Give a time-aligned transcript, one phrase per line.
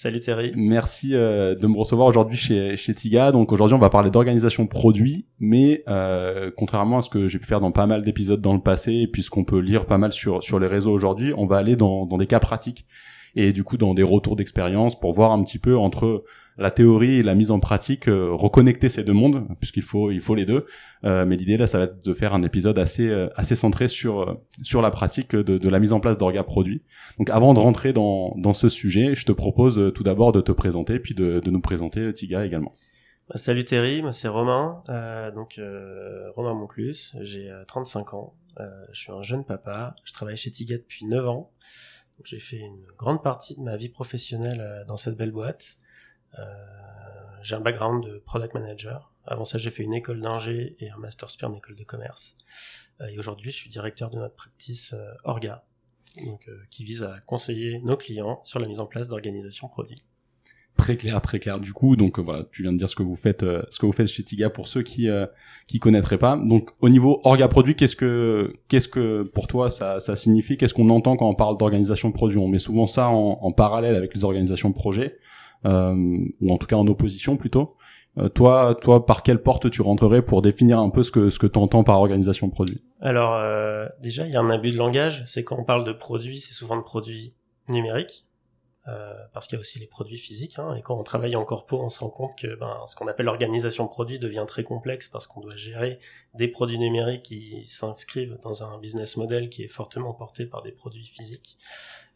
[0.00, 0.52] Salut Thierry.
[0.54, 3.32] Merci euh, de me recevoir aujourd'hui chez, chez Tiga.
[3.32, 7.46] Donc aujourd'hui, on va parler d'organisation produit, mais euh, contrairement à ce que j'ai pu
[7.46, 10.60] faire dans pas mal d'épisodes dans le passé, puisqu'on peut lire pas mal sur sur
[10.60, 12.86] les réseaux aujourd'hui, on va aller dans, dans des cas pratiques
[13.34, 16.22] et du coup dans des retours d'expérience pour voir un petit peu entre
[16.58, 20.20] la théorie et la mise en pratique, euh, reconnecter ces deux mondes, puisqu'il faut il
[20.20, 20.66] faut les deux.
[21.04, 23.86] Euh, mais l'idée là, ça va être de faire un épisode assez euh, assez centré
[23.86, 26.82] sur sur la pratique de, de la mise en place d'orga produits.
[27.18, 30.50] Donc avant de rentrer dans dans ce sujet, je te propose tout d'abord de te
[30.50, 32.72] présenter, puis de, de nous présenter Tiga également.
[33.28, 34.82] Bah, salut Thierry, moi c'est Romain,
[35.34, 35.60] donc
[36.34, 38.34] Romain Monclus, j'ai 35 ans,
[38.92, 41.52] je suis un jeune papa, je travaille chez Tiga depuis 9 ans.
[42.24, 45.77] J'ai fait une grande partie de ma vie professionnelle dans cette belle boîte.
[46.38, 46.42] Euh,
[47.42, 49.12] j'ai un background de product manager.
[49.24, 52.36] Avant ça, j'ai fait une école d'ingé et un master sphere en école de commerce.
[53.00, 55.64] Euh, et aujourd'hui, je suis directeur de notre practice euh, Orga,
[56.24, 60.02] donc, qui vise à conseiller nos clients sur la mise en place d'organisations produits
[60.78, 61.60] très clair, très clair.
[61.60, 63.92] Du coup, donc voilà, tu viens de dire ce que vous faites, ce que vous
[63.92, 65.26] faites chez Tiga pour ceux qui euh,
[65.66, 66.36] qui connaîtraient pas.
[66.36, 70.56] Donc au niveau orga produit, qu'est-ce que qu'est-ce que pour toi ça ça signifie?
[70.56, 72.38] Qu'est-ce qu'on entend quand on parle d'organisation produit?
[72.38, 75.18] On met souvent ça en, en parallèle avec les organisations projet.
[75.64, 77.76] Euh, ou en tout cas en opposition plutôt.
[78.16, 81.38] Euh, toi, toi, par quelle porte tu rentrerais pour définir un peu ce que ce
[81.38, 85.22] que entends par organisation produit Alors euh, déjà, il y a un abus de langage.
[85.26, 87.34] C'est quand on parle de produits, c'est souvent de produits
[87.68, 88.26] numériques.
[88.88, 90.58] Euh, parce qu'il y a aussi les produits physiques.
[90.58, 93.06] Hein, et quand on travaille en corpo, on se rend compte que ben, ce qu'on
[93.06, 95.98] appelle l'organisation de produits devient très complexe parce qu'on doit gérer
[96.34, 100.72] des produits numériques qui s'inscrivent dans un business model qui est fortement porté par des
[100.72, 101.58] produits physiques.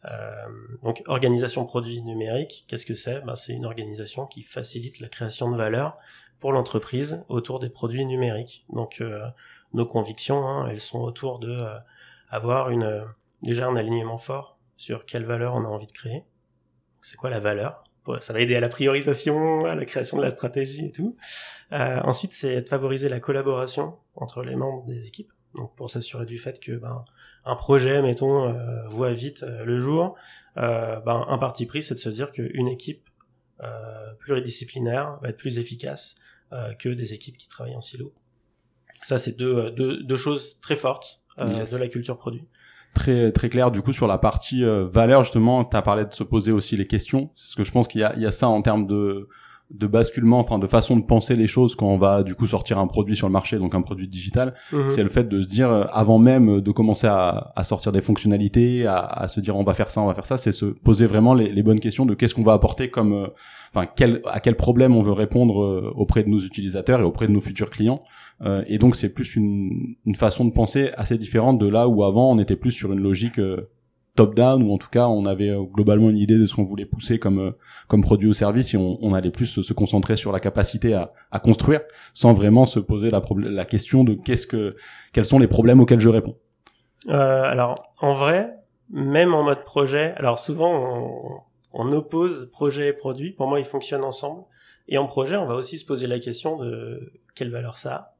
[0.05, 0.47] Euh,
[0.81, 3.21] donc organisation produit numérique, qu'est-ce que c'est?
[3.21, 5.97] Ben, C'est une organisation qui facilite la création de valeur
[6.39, 8.65] pour l'entreprise autour des produits numériques.
[8.69, 9.27] Donc euh,
[9.73, 11.77] nos convictions, hein, elles sont autour de euh,
[12.29, 13.05] avoir une,
[13.43, 16.23] déjà un alignement fort sur quelle valeur on a envie de créer.
[17.03, 17.83] C'est quoi la valeur?
[18.19, 21.15] Ça va aider à la priorisation, à la création de la stratégie et tout.
[21.71, 25.31] Euh, ensuite, c'est de favoriser la collaboration entre les membres des équipes.
[25.55, 27.05] Donc pour s'assurer du fait que ben,
[27.45, 30.15] un projet, mettons, euh, voit vite euh, le jour,
[30.55, 33.09] ben, un parti pris, c'est de se dire qu'une équipe
[34.19, 36.15] pluridisciplinaire va être plus efficace
[36.79, 38.13] que des équipes qui travaillent en silo.
[39.01, 42.45] Ça, c'est deux, deux, deux, choses très fortes de la culture produit
[42.93, 45.65] très très clair du coup sur la partie valeur justement.
[45.65, 47.29] Tu as parlé de se poser aussi les questions.
[47.35, 49.27] C'est ce que je pense qu'il y a il y a ça en termes de
[49.73, 52.77] de basculement, enfin de façon de penser les choses quand on va du coup sortir
[52.77, 54.87] un produit sur le marché, donc un produit digital, mhm.
[54.87, 58.01] c'est le fait de se dire euh, avant même de commencer à, à sortir des
[58.01, 60.65] fonctionnalités, à, à, se dire on va faire ça, on va faire ça, c'est se
[60.65, 63.27] poser vraiment les, les bonnes questions de qu'est-ce qu'on va apporter comme, euh,
[63.73, 67.27] enfin quel, à quel problème on veut répondre euh, auprès de nos utilisateurs et auprès
[67.27, 68.03] de nos futurs clients.
[68.67, 72.31] et donc c'est plus une, une façon de penser assez différente de là où avant
[72.31, 73.39] on était plus sur une logique
[74.15, 76.85] top-down ou en tout cas on avait euh, globalement une idée de ce qu'on voulait
[76.85, 77.51] pousser comme euh,
[77.87, 81.09] comme produit ou service et on, on allait plus se, concentrer sur la capacité à,
[81.31, 81.81] à construire
[82.13, 84.75] sans vraiment se poser la, la question de qu'est-ce que
[85.13, 86.35] quels sont les problèmes auxquels je réponds.
[87.09, 88.51] Euh, alors en vrai,
[88.91, 91.41] même en mode projet, alors souvent on,
[91.73, 93.31] on oppose projet et produit.
[93.31, 94.43] Pour moi, ils fonctionnent ensemble.
[94.87, 98.15] Et en projet, on va aussi se poser la question de quelle valeur ça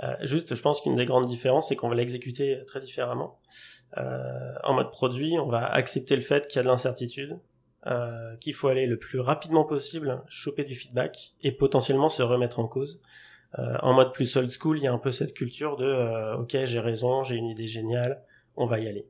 [0.00, 0.06] a.
[0.06, 3.38] Euh, juste, je pense qu'une des grandes différences, c'est qu'on va l'exécuter très différemment.
[3.98, 7.38] Euh, en mode produit, on va accepter le fait qu'il y a de l'incertitude,
[7.86, 12.58] euh, qu'il faut aller le plus rapidement possible, choper du feedback et potentiellement se remettre
[12.58, 13.02] en cause.
[13.58, 16.36] Euh, en mode plus old school, il y a un peu cette culture de euh,
[16.36, 18.22] ok j'ai raison, j'ai une idée géniale,
[18.56, 19.06] on va y aller.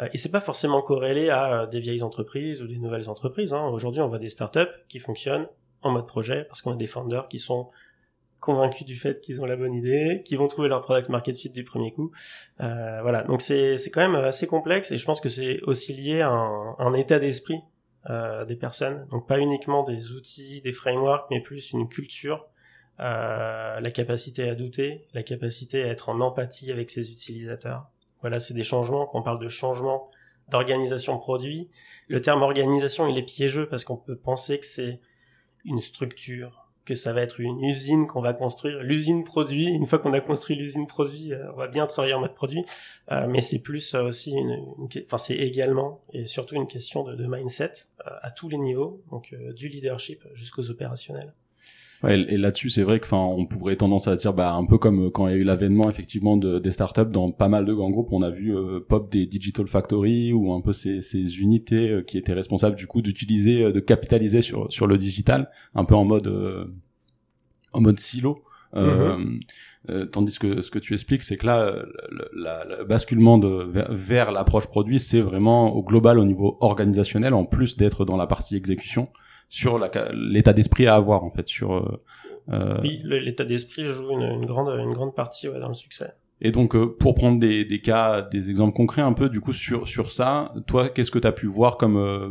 [0.00, 3.52] Euh, et c'est pas forcément corrélé à des vieilles entreprises ou des nouvelles entreprises.
[3.52, 3.66] Hein.
[3.72, 5.48] Aujourd'hui, on voit des startups qui fonctionnent
[5.86, 7.70] en mode projet parce qu'on a des founders qui sont
[8.40, 11.48] convaincus du fait qu'ils ont la bonne idée, qui vont trouver leur product market fit
[11.48, 12.12] du premier coup.
[12.60, 15.94] Euh, voilà, donc c'est c'est quand même assez complexe et je pense que c'est aussi
[15.94, 17.60] lié à un, un état d'esprit
[18.10, 19.06] euh, des personnes.
[19.10, 22.46] Donc pas uniquement des outils, des frameworks, mais plus une culture,
[23.00, 27.86] euh, la capacité à douter, la capacité à être en empathie avec ses utilisateurs.
[28.20, 29.06] Voilà, c'est des changements.
[29.06, 30.10] Quand on parle de changement
[30.50, 31.70] d'organisation produit,
[32.08, 35.00] le terme organisation il est piégeux parce qu'on peut penser que c'est
[35.64, 39.68] une structure, que ça va être une usine qu'on va construire, l'usine produit.
[39.68, 42.64] Une fois qu'on a construit l'usine produit, euh, on va bien travailler en mode produit.
[43.10, 44.76] Euh, mais c'est plus euh, aussi, une,
[45.06, 47.72] enfin c'est également et surtout une question de, de mindset
[48.04, 51.32] à tous les niveaux, donc du leadership jusqu'aux opérationnels.
[52.04, 54.76] Ouais, et là-dessus, c'est vrai que, enfin, on pourrait tendance à dire, bah, un peu
[54.76, 57.72] comme quand il y a eu l'avènement effectivement de, des startups dans pas mal de
[57.72, 61.40] grands groupes, on a vu euh, pop des digital factory ou un peu ces, ces
[61.40, 65.48] unités euh, qui étaient responsables du coup d'utiliser, euh, de capitaliser sur sur le digital,
[65.74, 66.28] un peu en mode
[67.72, 68.42] en mode silo.
[68.74, 70.10] Mm-hmm.
[70.10, 74.98] tandis que ce que tu expliques, c'est que là, le, basculement de, vers, l'approche produit,
[74.98, 79.08] c'est vraiment au global, au niveau organisationnel, en plus d'être dans la partie exécution
[79.54, 82.02] sur l'état d'esprit à avoir en fait sur euh,
[82.52, 86.12] euh oui l'état d'esprit joue une, une, grande une grande partie ouais, dans le succès.
[86.40, 89.52] Et donc euh, pour prendre des, des cas des exemples concrets un peu du coup
[89.52, 92.30] sur sur ça toi qu'est-ce que tu as pu voir comme euh,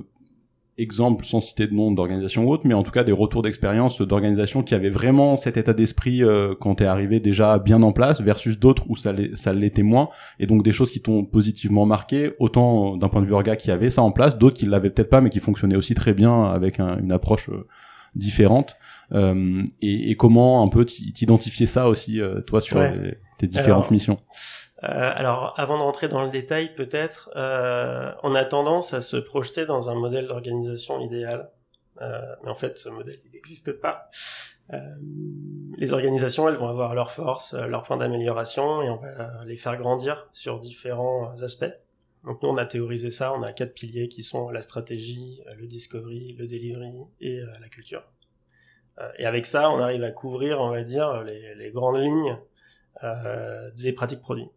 [0.77, 4.01] exemple sans citer de nom d'organisation ou autre, mais en tout cas des retours d'expérience
[4.01, 8.21] d'organisations qui avaient vraiment cet état d'esprit euh, quand t'es arrivé déjà bien en place
[8.21, 9.13] versus d'autres où ça
[9.53, 10.09] l'était moins.
[10.39, 13.71] Et donc des choses qui t'ont positivement marqué autant d'un point de vue orga qui
[13.71, 16.45] avait ça en place d'autres qui l'avaient peut-être pas mais qui fonctionnaient aussi très bien
[16.45, 17.67] avec une approche euh,
[18.15, 18.77] différente.
[19.11, 22.79] Euh, et, et, comment un peu t'identifier ça aussi euh, toi sur
[23.37, 24.17] tes différentes missions?
[24.17, 29.15] euh, alors, avant de rentrer dans le détail, peut-être, euh, on a tendance à se
[29.15, 31.49] projeter dans un modèle d'organisation idéal.
[32.01, 34.09] Euh, mais en fait, ce modèle, il n'existe pas.
[35.77, 39.77] les organisations, elles vont avoir leurs forces, leurs points d'amélioration, et on va les faire
[39.77, 41.73] grandir sur différents aspects.
[42.23, 45.67] Donc nous, on a théorisé ça, on a quatre piliers qui sont la stratégie, le
[45.67, 48.03] discovery, le delivery et la culture.
[49.17, 52.37] et avec ça, on arrive à couvrir, on va dire, les, les grandes lignes
[53.75, 54.49] des pratiques produits.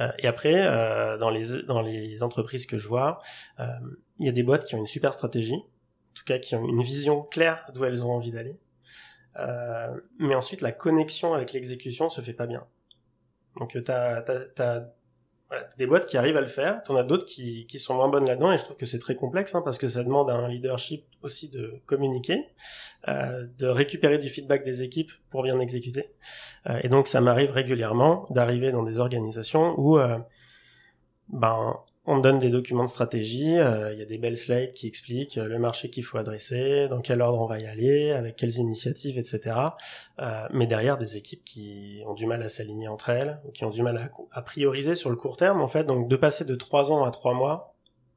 [0.00, 3.20] Euh, et après, euh, dans, les, dans les entreprises que je vois,
[3.60, 3.66] euh,
[4.18, 6.66] il y a des boîtes qui ont une super stratégie, en tout cas qui ont
[6.66, 8.58] une vision claire d'où elles ont envie d'aller.
[10.18, 12.66] mais ensuite, la connexion avec l'exécution se fait pas bien.
[13.58, 14.94] Donc, tu as,
[15.48, 18.08] voilà, des boîtes qui arrivent à le faire, t'en as d'autres qui, qui sont moins
[18.08, 20.48] bonnes là-dedans, et je trouve que c'est très complexe, hein, parce que ça demande un
[20.48, 22.46] leadership aussi de communiquer,
[23.08, 26.10] euh, de récupérer du feedback des équipes pour bien exécuter.
[26.68, 30.18] Euh, et donc ça m'arrive régulièrement d'arriver dans des organisations où euh,
[31.28, 31.76] ben
[32.06, 35.38] on donne des documents de stratégie, euh, il y a des belles slides qui expliquent
[35.38, 38.56] euh, le marché qu'il faut adresser, dans quel ordre on va y aller, avec quelles
[38.56, 39.58] initiatives, etc.
[40.20, 43.70] Euh, mais derrière, des équipes qui ont du mal à s'aligner entre elles, qui ont
[43.70, 45.84] du mal à, prioriser sur le court terme, en fait.
[45.84, 47.74] Donc de passer de trois ans à trois mois,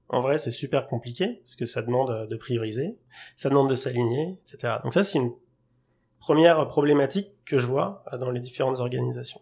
[0.08, 2.98] en vrai, c'est super compliqué, parce que ça demande de prioriser,
[3.38, 4.76] ça demande de s'aligner, etc.
[4.84, 5.34] Donc ça, c'est une
[6.20, 9.42] première problématique que je vois dans les différentes organisations.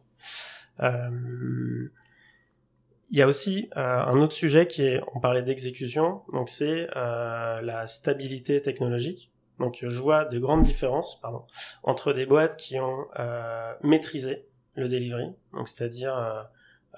[3.10, 6.90] Il y a aussi euh, un autre sujet qui est, on parlait d'exécution, donc c'est
[6.96, 9.32] euh, la stabilité technologique.
[9.60, 11.44] Donc je vois de grandes différences pardon,
[11.84, 14.46] entre des boîtes qui ont euh, maîtrisé
[14.76, 16.16] le delivery, donc c'est-à-dire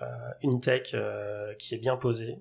[0.01, 0.05] euh,
[0.41, 0.93] une tech
[1.57, 2.39] qui est bien posée,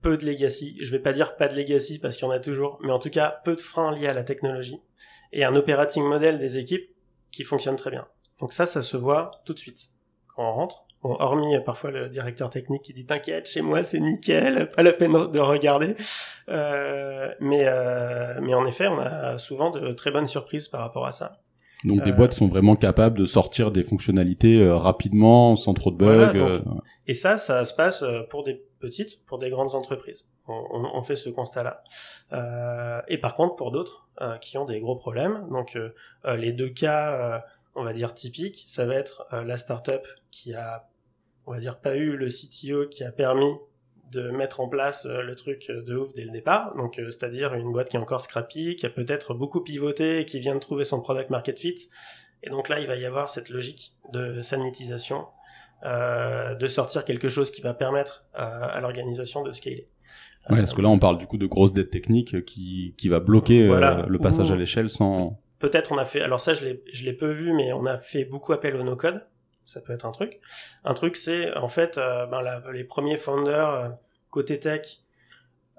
[0.00, 0.78] peu de legacy.
[0.80, 2.98] Je vais pas dire pas de legacy parce qu'il y en a toujours, mais en
[2.98, 4.80] tout cas peu de freins liés à la technologie
[5.32, 6.88] et un operating model des équipes
[7.30, 8.06] qui fonctionne très bien.
[8.40, 9.90] Donc ça, ça se voit tout de suite
[10.28, 14.00] quand on rentre hormis euh, parfois le directeur technique qui dit t'inquiète, chez moi c'est
[14.00, 15.96] nickel, pas la peine de regarder.
[16.48, 21.06] Euh, mais euh, mais en effet, on a souvent de très bonnes surprises par rapport
[21.06, 21.40] à ça.
[21.84, 26.62] Donc des boîtes sont vraiment capables de sortir des fonctionnalités rapidement, sans trop de bugs.
[27.06, 30.30] et ça, ça se passe pour des petites, pour des grandes entreprises.
[30.48, 31.84] On, on, fait ce constat-là.
[33.08, 34.08] et par contre, pour d'autres
[34.40, 35.78] qui ont des gros problèmes, donc
[36.24, 37.44] les deux cas
[37.76, 40.88] on va dire typiques, ça va être la startup qui a
[41.46, 43.54] on va dire, pas eu le CTO qui a permis
[44.12, 46.74] de mettre en place euh, le truc de ouf dès le départ.
[46.76, 50.24] Donc, euh, c'est-à-dire une boîte qui est encore scrappy, qui a peut-être beaucoup pivoté et
[50.24, 51.88] qui vient de trouver son product market fit.
[52.42, 55.26] Et donc là, il va y avoir cette logique de sanitisation,
[55.84, 59.88] euh, de sortir quelque chose qui va permettre à, l'organisation de scaler.
[60.48, 63.18] Ouais, parce que là, on parle du coup de grosses dettes techniques qui, qui va
[63.18, 65.40] bloquer le passage à l'échelle sans...
[65.58, 67.96] Peut-être on a fait, alors ça je l'ai, je l'ai peu vu, mais on a
[67.96, 69.22] fait beaucoup appel au no-code
[69.66, 70.40] ça peut être un truc.
[70.84, 72.42] Un truc, c'est en fait, euh, ben,
[72.72, 73.88] les premiers founders euh,
[74.30, 75.00] côté tech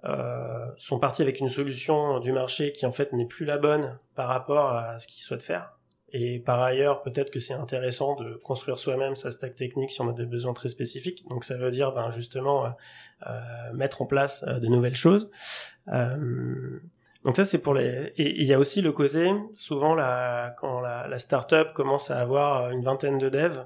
[0.03, 3.97] euh, sont partis avec une solution du marché qui en fait n'est plus la bonne
[4.13, 5.73] par rapport à ce qu'ils souhaitent faire.
[6.13, 10.09] Et par ailleurs, peut-être que c'est intéressant de construire soi-même sa stack technique si on
[10.09, 11.27] a des besoins très spécifiques.
[11.29, 12.73] Donc ça veut dire ben, justement
[13.73, 15.29] mettre en place de nouvelles choses.
[15.87, 18.13] donc ça c'est pour les.
[18.15, 19.97] Et il y a aussi le côté souvent
[20.57, 23.65] quand la startup commence à avoir une vingtaine de devs,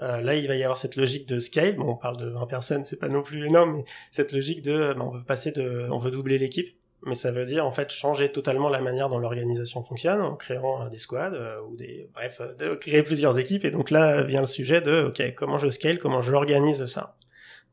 [0.00, 1.76] euh, là, il va y avoir cette logique de scale.
[1.76, 4.94] Bon, on parle de 20 personnes, c'est pas non plus énorme, mais cette logique de,
[4.94, 7.90] ben, on veut passer de, on veut doubler l'équipe, mais ça veut dire en fait
[7.90, 11.32] changer totalement la manière dont l'organisation fonctionne en créant euh, des squads
[11.68, 13.64] ou des, bref, de créer plusieurs équipes.
[13.64, 17.16] Et donc là vient le sujet de, ok, comment je scale, comment je organise ça.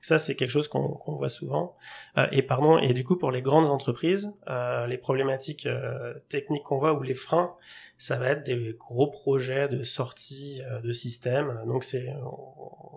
[0.04, 1.78] Ça, c'est quelque chose qu'on voit souvent.
[2.18, 6.92] Euh, et du coup, pour les grandes entreprises, euh, les problématiques euh, techniques qu'on voit
[6.92, 7.56] ou les freins,
[7.98, 11.62] ça va être des gros projets de sortie de système.
[11.68, 12.14] Donc c'est,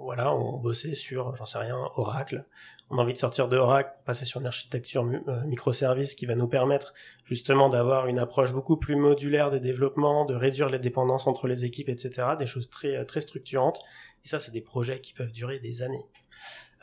[0.03, 2.45] voilà, on bossait sur, j'en sais rien, Oracle.
[2.91, 5.05] On a envie de sortir de Oracle, passer sur une architecture
[5.45, 6.93] microservice qui va nous permettre
[7.25, 11.65] justement d'avoir une approche beaucoup plus modulaire des développements, de réduire les dépendances entre les
[11.65, 12.31] équipes, etc.
[12.37, 13.81] Des choses très très structurantes.
[14.25, 16.05] Et ça, c'est des projets qui peuvent durer des années.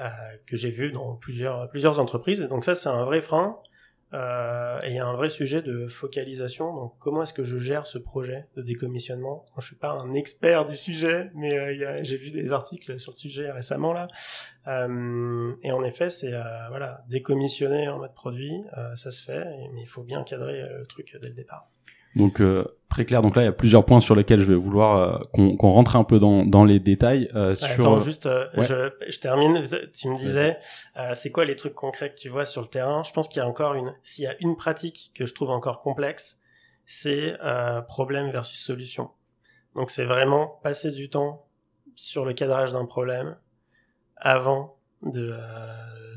[0.04, 0.08] Euh,
[0.48, 2.42] que j'ai vu dans plusieurs, plusieurs entreprises.
[2.42, 3.58] donc ça, c'est un vrai frein.
[4.14, 6.72] Euh, et il y a un vrai sujet de focalisation.
[6.76, 9.46] Donc, comment est-ce que je gère ce projet de décommissionnement?
[9.58, 13.18] Je suis pas un expert du sujet, mais euh, j'ai vu des articles sur le
[13.18, 14.08] sujet récemment là.
[15.64, 16.34] Et en effet, c'est
[16.70, 18.62] voilà, décommissionner en mode produit,
[18.96, 21.73] ça se fait, mais il faut bien cadrer le truc dès le départ.
[22.16, 23.22] Donc euh, très clair.
[23.22, 25.72] Donc là, il y a plusieurs points sur lesquels je vais vouloir euh, qu'on qu'on
[25.72, 27.30] rentre un peu dans, dans les détails.
[27.36, 27.68] Euh, sur...
[27.68, 29.64] Attends, juste, je, je, termine.
[29.94, 30.60] Tu me disais,
[31.14, 33.04] c'est quoi les trucs concrets que tu vois sur le terrain?
[33.04, 35.50] Je pense qu'il y a encore une, s'il y a une pratique que je trouve
[35.50, 36.40] encore complexe,
[36.86, 37.36] c'est
[37.88, 39.10] problème versus solution.
[39.76, 41.46] Donc c'est vraiment passer du temps
[41.96, 43.36] sur le cadrage d'un problème
[44.18, 45.36] avant de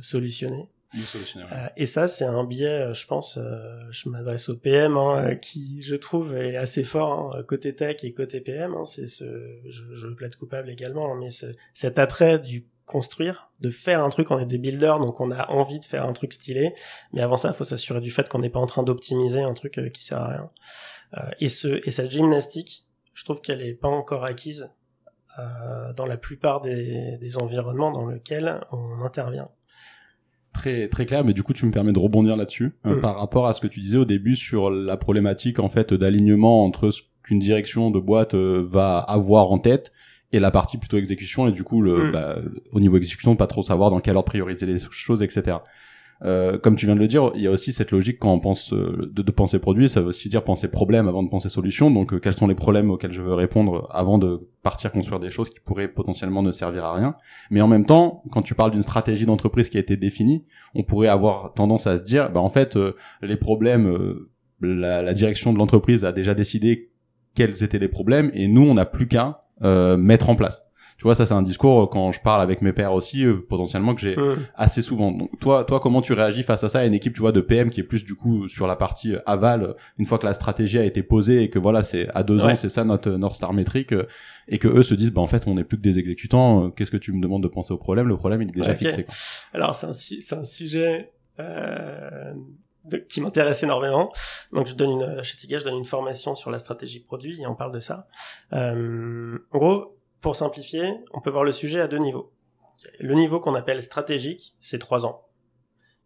[0.00, 0.68] solutionner.
[0.94, 5.34] Euh, et ça, c'est un biais, euh, je pense, euh, je m'adresse au PM, hein,
[5.36, 8.74] qui, je trouve, est assez fort hein, côté tech et côté PM.
[8.74, 13.70] Hein, c'est ce, je, je plaide coupable également, mais ce, cet attrait du construire, de
[13.70, 14.30] faire un truc.
[14.30, 16.74] On est des builders, donc on a envie de faire un truc stylé.
[17.12, 19.54] Mais avant ça, il faut s'assurer du fait qu'on n'est pas en train d'optimiser un
[19.54, 20.50] truc qui sert à rien.
[21.40, 24.70] et ce, et cette gymnastique, je trouve qu'elle est pas encore acquise
[25.96, 29.50] dans la plupart des, des environnements dans lesquels on intervient
[30.56, 33.00] très très clair mais du coup tu me permets de rebondir là-dessus euh, mm.
[33.00, 36.64] par rapport à ce que tu disais au début sur la problématique en fait d'alignement
[36.64, 39.92] entre ce qu'une direction de boîte euh, va avoir en tête
[40.32, 42.12] et la partie plutôt exécution et du coup le mm.
[42.12, 42.38] bah,
[42.72, 45.58] au niveau exécution pas trop savoir dans quel ordre prioriser les choses etc
[46.24, 48.40] euh, comme tu viens de le dire, il y a aussi cette logique quand on
[48.40, 51.48] pense euh, de, de, penser produit, ça veut aussi dire penser problème avant de penser
[51.48, 51.90] solution.
[51.90, 55.30] Donc, euh, quels sont les problèmes auxquels je veux répondre avant de partir construire des
[55.30, 57.16] choses qui pourraient potentiellement ne servir à rien.
[57.50, 60.44] Mais en même temps, quand tu parles d'une stratégie d'entreprise qui a été définie,
[60.74, 62.78] on pourrait avoir tendance à se dire, bah en fait,
[63.22, 64.16] les problèmes,
[64.60, 66.90] la, la, direction de l'entreprise a déjà décidé
[67.34, 69.44] quels étaient les problèmes, et nous, on n'a plus qu'à
[69.96, 70.65] mettre en place
[70.96, 73.44] tu vois ça c'est un discours euh, quand je parle avec mes pairs aussi euh,
[73.48, 74.16] potentiellement que j'ai
[74.54, 76.84] assez souvent donc toi toi comment tu réagis face à ça?
[76.84, 79.20] Une équipe tu vois de PM qui est plus du coup sur la partie euh,
[79.26, 82.44] aval une fois que la stratégie a été posée et que voilà c'est à deux
[82.44, 83.94] ans c'est ça notre North Star métrique
[84.48, 86.90] et que eux se disent bah en fait on n'est plus que des exécutants qu'est-ce
[86.90, 88.08] que tu me demandes de penser au problème?
[88.08, 89.14] Le problème il est déjà fixé quoi.
[89.54, 92.32] alors c'est un c'est un sujet euh,
[93.08, 94.12] qui m'intéresse énormément.
[94.52, 97.46] Donc je donne une chez Tiga, je donne une formation sur la stratégie produit et
[97.46, 98.06] on parle de ça.
[98.52, 99.95] Euh, en gros,
[100.26, 102.32] pour simplifier, on peut voir le sujet à deux niveaux.
[102.98, 105.24] Le niveau qu'on appelle stratégique, c'est trois ans.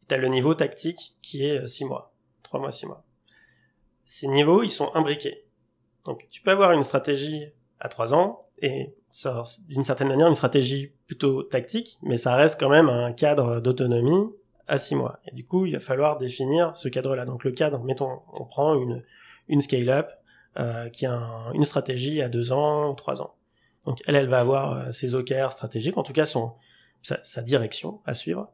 [0.08, 2.12] Tu as le niveau tactique qui est six mois.
[2.42, 3.02] Trois mois, six mois.
[4.04, 5.46] Ces niveaux, ils sont imbriqués.
[6.04, 7.46] Donc tu peux avoir une stratégie
[7.78, 8.94] à trois ans et
[9.68, 14.34] d'une certaine manière une stratégie plutôt tactique, mais ça reste quand même un cadre d'autonomie
[14.68, 15.20] à six mois.
[15.28, 17.24] Et du coup, il va falloir définir ce cadre-là.
[17.24, 19.02] Donc le cadre, mettons, on prend une,
[19.48, 20.10] une scale-up
[20.58, 23.34] euh, qui a une stratégie à deux ans ou trois ans.
[23.87, 26.26] Donc elle, elle va avoir euh, ses OKR stratégiques, en tout cas
[27.02, 28.50] sa, direction à suivre.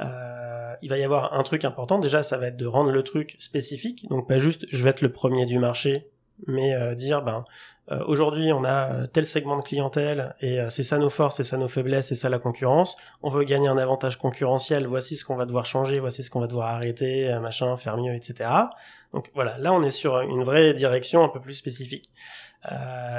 [0.00, 1.98] Euh, il va y avoir un truc important.
[1.98, 4.08] Déjà, ça va être de rendre le truc spécifique.
[4.08, 6.08] Donc pas juste je vais être le premier du marché,
[6.46, 7.44] mais euh, dire ben
[8.06, 11.66] aujourd'hui on a tel segment de clientèle et c'est ça nos forces, c'est ça nos
[11.66, 12.96] faiblesses, c'est ça la concurrence.
[13.20, 14.86] On veut gagner un avantage concurrentiel.
[14.86, 18.14] Voici ce qu'on va devoir changer, voici ce qu'on va devoir arrêter, machin, faire mieux,
[18.14, 18.48] etc.
[19.12, 22.10] Donc voilà, là on est sur une vraie direction un peu plus spécifique.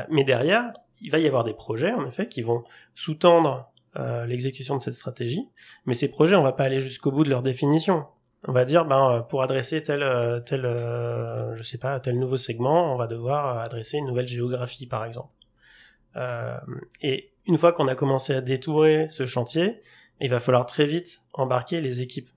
[0.09, 2.63] mais derrière, il va y avoir des projets, en effet, qui vont
[2.95, 5.49] sous-tendre euh, l'exécution de cette stratégie,
[5.85, 8.05] mais ces projets, on va pas aller jusqu'au bout de leur définition.
[8.47, 12.37] On va dire, ben, euh, pour adresser tel, euh, tel, je sais pas, tel nouveau
[12.37, 15.29] segment, on va devoir adresser une nouvelle géographie, par exemple.
[17.01, 19.81] et une fois qu'on a commencé à détourer ce chantier,
[20.19, 22.29] il va falloir très vite embarquer les équipes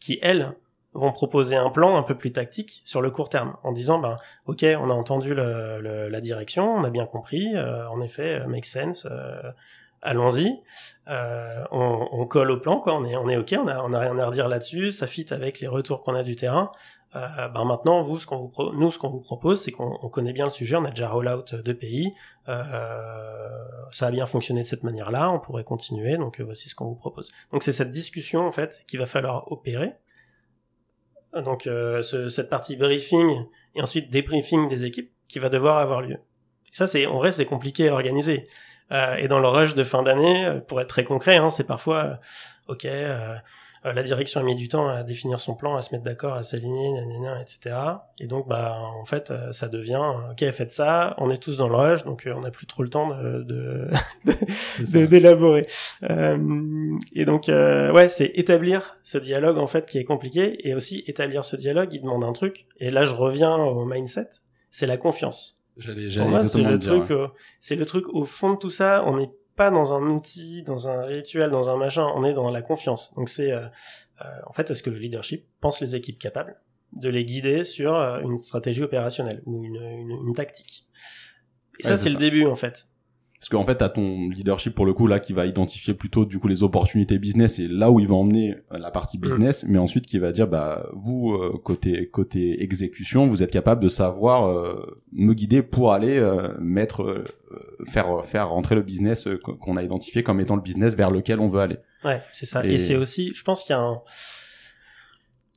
[0.00, 0.54] qui, elles,
[0.96, 4.16] vont proposer un plan un peu plus tactique sur le court terme, en disant ben
[4.46, 8.64] ok, on a entendu la direction, on a bien compris, euh, en effet, euh, make
[8.64, 9.50] sense, euh,
[10.02, 10.58] allons-y,
[11.06, 14.18] on, colle au plan, quoi, on est on est ok, on a on a rien
[14.18, 16.72] à redire là-dessus, ça fit avec les retours qu'on a du terrain.
[17.14, 18.26] ben maintenant, vous, ce
[18.74, 21.28] nous, ce qu'on vous propose, c'est qu'on connaît bien le sujet, on a déjà roll
[21.28, 22.12] out de pays,
[22.46, 26.94] ça a bien fonctionné de cette manière-là, on pourrait continuer, donc voici ce qu'on vous
[26.94, 27.32] propose.
[27.52, 29.94] Donc c'est cette discussion en fait qu'il va falloir opérer
[31.42, 36.02] donc euh, ce, cette partie briefing et ensuite débriefing des équipes qui va devoir avoir
[36.02, 36.16] lieu.
[36.72, 38.46] ça c'est en vrai c'est compliqué à organiser
[39.18, 42.20] et dans le rush de fin d'année, pour être très concret, hein, c'est parfois,
[42.68, 42.86] ok,
[43.86, 46.34] euh, la direction a mis du temps à définir son plan, à se mettre d'accord,
[46.34, 47.00] à s'aligner,
[47.40, 47.76] etc.
[48.18, 51.58] Et donc, bah, en fait, euh, ça devient, euh, ok, faites ça, on est tous
[51.58, 53.88] dans le rush, donc on n'a plus trop le temps de
[54.80, 55.66] de d'élaborer.
[57.14, 61.44] et donc, ouais, c'est établir ce dialogue en fait qui est compliqué, et aussi établir
[61.44, 62.66] ce dialogue, il demande un truc.
[62.78, 64.28] Et là, je reviens au mindset,
[64.70, 65.60] c'est la confiance.
[65.76, 66.10] J'allais,
[66.42, 67.12] c'est le truc,
[67.60, 69.04] c'est le truc au fond de tout ça.
[69.06, 72.50] On est pas dans un outil, dans un rituel, dans un machin, on est dans
[72.50, 73.12] la confiance.
[73.14, 73.66] Donc c'est euh,
[74.22, 76.60] euh, en fait est-ce que le leadership pense les équipes capables
[76.92, 80.86] de les guider sur euh, une stratégie opérationnelle ou une, une, une tactique?
[81.80, 82.86] Et ça c'est le début en fait.
[83.38, 86.38] Parce qu'en fait, t'as ton leadership pour le coup là qui va identifier plutôt du
[86.38, 89.78] coup les opportunités business et là où il va emmener euh, la partie business, mais
[89.78, 94.48] ensuite qui va dire bah vous euh, côté côté exécution, vous êtes capable de savoir
[94.48, 96.16] euh, me guider pour aller
[96.58, 97.24] mettre
[97.86, 99.28] faire faire rentrer le business
[99.60, 101.78] qu'on a identifié comme étant le business vers lequel on veut aller.
[102.04, 102.64] Ouais, c'est ça.
[102.64, 104.00] Et, et c'est aussi, je pense qu'il y a un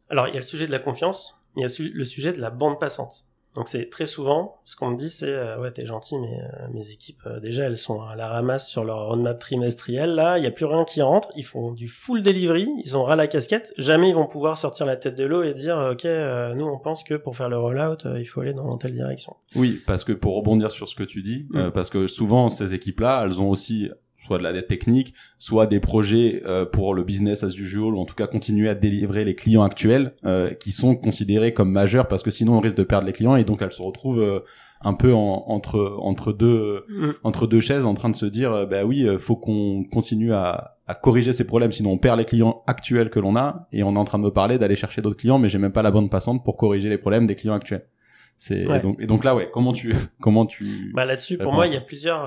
[0.09, 2.41] alors il y a le sujet de la confiance, il y a le sujet de
[2.41, 3.25] la bande passante.
[3.59, 6.67] Donc c'est très souvent, ce qu'on me dit, c'est euh, ouais t'es gentil, mais euh,
[6.73, 10.15] mes équipes euh, déjà elles sont à la ramasse sur leur roadmap trimestriel.
[10.15, 11.29] Là, il y a plus rien qui rentre.
[11.35, 13.73] Ils font du full delivery, ils ont ras la casquette.
[13.77, 16.05] Jamais ils vont pouvoir sortir la tête de l'eau et dire ok,
[16.55, 19.35] nous on pense que pour faire le rollout, il faut aller dans telle direction.
[19.57, 21.71] Oui, parce que pour rebondir sur ce que tu dis, mm.
[21.71, 23.89] parce que souvent ces équipes-là, elles ont aussi
[24.29, 28.00] soit de la dette technique, soit des projets euh, pour le business as usual, ou
[28.00, 32.07] en tout cas continuer à délivrer les clients actuels euh, qui sont considérés comme majeurs
[32.07, 34.41] parce que sinon on risque de perdre les clients et donc elles se retrouvent euh,
[34.81, 37.09] un peu entre entre deux mm.
[37.24, 40.93] entre deux chaises en train de se dire bah oui faut qu'on continue à, à
[40.93, 44.00] corriger ces problèmes sinon on perd les clients actuels que l'on a et on est
[44.00, 46.07] en train de me parler d'aller chercher d'autres clients mais j'ai même pas la bonne
[46.07, 47.86] passante pour corriger les problèmes des clients actuels.
[48.38, 51.67] C'est et, donc, et donc là ouais comment tu comment tu bah là-dessus pour moi
[51.67, 52.21] il y a plusieurs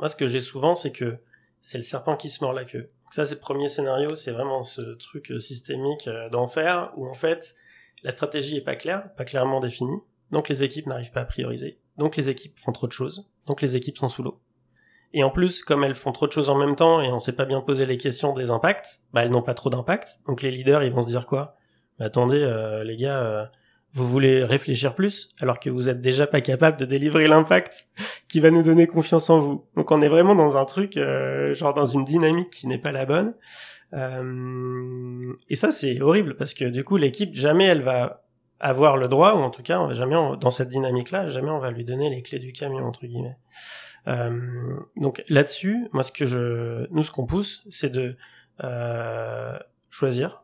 [0.00, 1.18] moi ce que j'ai souvent c'est que
[1.62, 2.90] c'est le serpent qui se mord la queue.
[3.04, 7.08] Donc ça, c'est le premier scénario, c'est vraiment ce truc euh, systémique euh, d'enfer où
[7.08, 7.54] en fait
[8.02, 10.00] la stratégie est pas claire, pas clairement définie,
[10.30, 13.62] donc les équipes n'arrivent pas à prioriser, donc les équipes font trop de choses, donc
[13.62, 14.40] les équipes sont sous l'eau.
[15.14, 17.34] Et en plus, comme elles font trop de choses en même temps et on sait
[17.34, 20.20] pas bien poser les questions des impacts, bah elles n'ont pas trop d'impact.
[20.26, 21.56] Donc les leaders, ils vont se dire quoi?
[21.98, 23.50] Bah, Attendez, euh, les gars,
[23.94, 27.88] vous voulez réfléchir plus alors que vous êtes déjà pas capable de délivrer l'impact
[28.28, 29.66] qui va nous donner confiance en vous.
[29.76, 32.92] Donc on est vraiment dans un truc, euh, genre dans une dynamique qui n'est pas
[32.92, 33.34] la bonne.
[33.92, 38.24] Euh, et ça c'est horrible parce que du coup l'équipe jamais elle va
[38.58, 41.50] avoir le droit ou en tout cas on va jamais dans cette dynamique là jamais
[41.50, 43.36] on va lui donner les clés du camion entre guillemets.
[44.08, 44.40] Euh,
[44.96, 48.16] donc là-dessus, moi ce que je, nous ce qu'on pousse, c'est de
[49.90, 50.41] choisir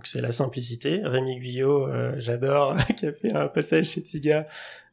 [0.00, 1.02] donc c'est la simplicité.
[1.04, 4.46] Rémi Guyot, euh, j'adore, qui a fait un passage chez Tiga.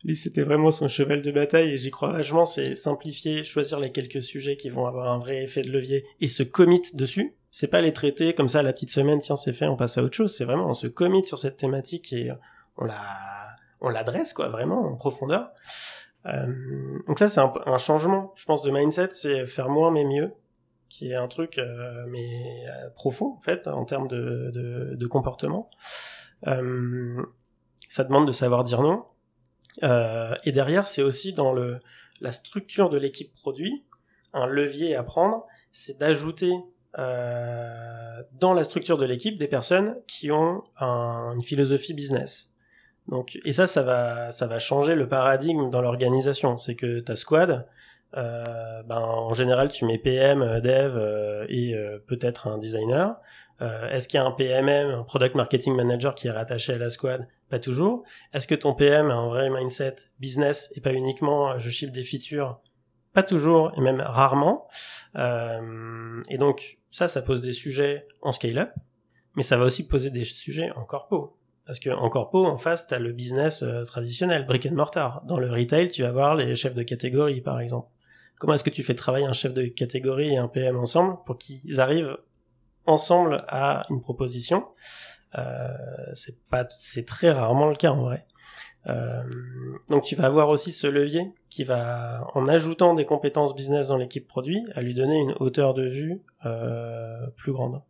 [0.03, 2.45] Lui, c'était vraiment son cheval de bataille et j'y crois vachement.
[2.45, 6.27] C'est simplifier, choisir les quelques sujets qui vont avoir un vrai effet de levier et
[6.27, 7.37] se commit dessus.
[7.51, 10.03] C'est pas les traiter comme ça la petite semaine, tiens c'est fait, on passe à
[10.03, 10.35] autre chose.
[10.35, 12.29] C'est vraiment on se commit sur cette thématique et
[12.75, 13.07] on la,
[13.79, 15.51] on l'adresse quoi, vraiment en profondeur.
[16.25, 20.03] Euh, donc ça c'est un, un changement, je pense, de mindset, c'est faire moins mais
[20.03, 20.33] mieux
[20.89, 25.07] qui est un truc euh, mais euh, profond en fait en termes de, de, de
[25.07, 25.69] comportement.
[26.47, 27.23] Euh,
[27.87, 29.05] ça demande de savoir dire non.
[30.43, 31.79] et derrière, c'est aussi dans le
[32.19, 33.85] la structure de l'équipe produit
[34.33, 36.53] un levier à prendre, c'est d'ajouter
[36.97, 42.51] euh, dans la structure de l'équipe des personnes qui ont un, une philosophie business.
[43.07, 46.57] Donc, et ça, ça va, ça va changer le paradigme dans l'organisation.
[46.57, 47.67] C'est que ta squad,
[48.15, 51.75] euh, ben, en général, tu mets PM, euh, Dev euh, et
[52.07, 53.15] peut-être un designer.
[53.89, 56.91] Est-ce qu'il y a un PMM, un Product Marketing Manager qui est rattaché à la
[56.91, 57.27] squad?
[57.49, 58.03] Pas toujours.
[58.31, 62.03] Est-ce que ton PM a un vrai mindset business et pas uniquement je chiffre des
[62.03, 62.59] features?
[63.13, 64.67] Pas toujours et même rarement.
[65.15, 68.69] et donc ça, ça pose des sujets en scale-up,
[69.35, 71.35] mais ça va aussi poser des sujets en corpo.
[71.65, 75.23] Parce que en corpo, en face, tu as le business traditionnel, brick and mortar.
[75.25, 77.89] Dans le retail, tu vas voir les chefs de catégorie, par exemple.
[78.39, 81.37] Comment est-ce que tu fais travailler un chef de catégorie et un PM ensemble pour
[81.37, 82.17] qu'ils arrivent
[82.85, 84.65] ensemble à une proposition?
[85.37, 85.69] Euh,
[86.13, 88.25] C'est pas, c'est très rarement le cas en vrai.
[88.87, 89.23] Euh,
[89.89, 93.97] donc tu vas avoir aussi ce levier qui va, en ajoutant des compétences business dans
[93.97, 97.81] l'équipe produit, à lui donner une hauteur de vue euh, plus grande.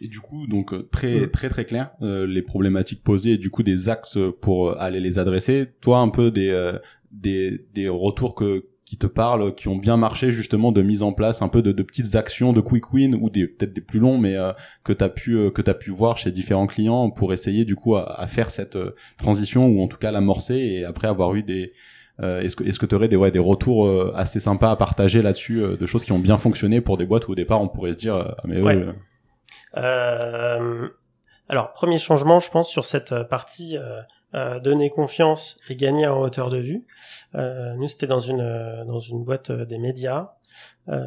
[0.00, 1.30] Et du coup, donc euh, très mm.
[1.30, 5.18] très très clair euh, les problématiques posées et du coup des axes pour aller les
[5.18, 5.66] adresser.
[5.80, 6.72] Toi, un peu des
[7.10, 11.12] des des retours que qui te parlent, qui ont bien marché justement de mise en
[11.12, 13.98] place un peu de, de petites actions de quick win ou des peut-être des plus
[13.98, 17.34] longs, mais euh, que t'as pu euh, que t'as pu voir chez différents clients pour
[17.34, 21.06] essayer du coup à, faire cette euh, transition ou en tout cas l'amorcer et après
[21.06, 21.74] avoir eu des
[22.20, 25.60] est-ce que est-ce que tu aurais des ouais des retours assez sympas à partager là-dessus
[25.60, 27.98] de choses qui ont bien fonctionné pour des boîtes où au départ on pourrait se
[27.98, 28.84] dire ah, mais ouais.
[31.48, 33.76] alors premier changement je pense sur cette partie
[34.34, 36.84] euh, donner confiance et gagner en hauteur de vue.
[37.34, 40.34] Euh, nous, c'était dans une dans une boîte euh, des médias.
[40.88, 41.04] Euh,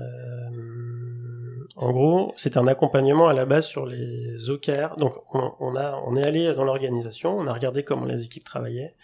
[1.75, 4.97] en gros, c'était un accompagnement à la base sur les OKR.
[4.97, 8.43] Donc, on, on a on est allé dans l'organisation, on a regardé comment les équipes
[8.43, 8.95] travaillaient.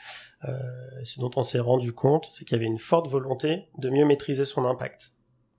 [0.45, 0.57] Euh,
[1.03, 4.05] ce dont on s'est rendu compte, c'est qu'il y avait une forte volonté de mieux
[4.05, 5.13] maîtriser son impact.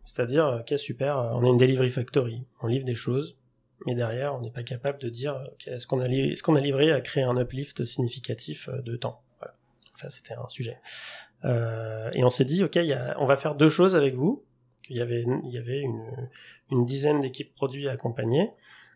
[0.05, 3.38] C'est-à-dire, ok, super, on a une delivery factory, on livre des choses,
[3.87, 7.01] mais derrière, on n'est pas capable de dire est-ce qu'on a, est a livré à
[7.01, 9.23] créer un uplift significatif euh, de temps?
[9.39, 9.55] Voilà.
[9.97, 10.79] Ça, c'était un sujet.
[11.45, 12.79] Euh, et on s'est dit, ok,
[13.19, 14.45] on va faire deux choses avec vous.
[14.89, 15.25] Il y avait,
[16.71, 18.51] une dizaine d'équipes produits à accompagner.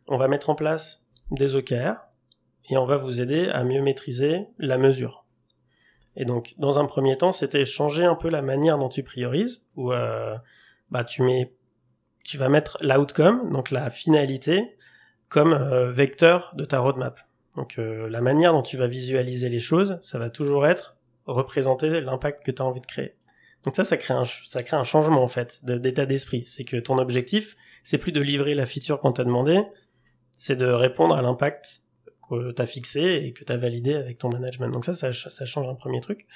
[0.08, 2.06] On va mettre en place des OKR
[2.70, 5.24] et on va vous aider à mieux maîtriser la mesure.
[6.16, 9.64] Et donc, dans un premier temps, c'était changer un peu la manière dont tu priorises,
[9.76, 10.36] où euh,
[10.90, 11.52] bah, tu mets
[12.24, 14.76] tu vas mettre l'outcome, donc la finalité,
[15.28, 17.20] comme euh, vecteur de ta roadmap.
[17.56, 22.00] Donc euh, la manière dont tu vas visualiser les choses, ça va toujours être représenter
[22.00, 23.14] l'impact que tu as envie de créer.
[23.64, 26.42] Donc ça, ça crée un, ça crée un changement en fait d'état d'esprit.
[26.42, 29.62] C'est que ton objectif, c'est plus de livrer la feature qu'on t'a demandé,
[30.36, 31.82] c'est de répondre à l'impact
[32.28, 34.70] que tu as fixé et que tu as validé avec ton management.
[34.70, 36.26] Donc ça, ça, change un premier truc.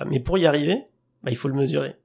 [0.00, 0.84] Euh, mais pour y arriver,
[1.22, 1.96] bah, il faut le mesurer.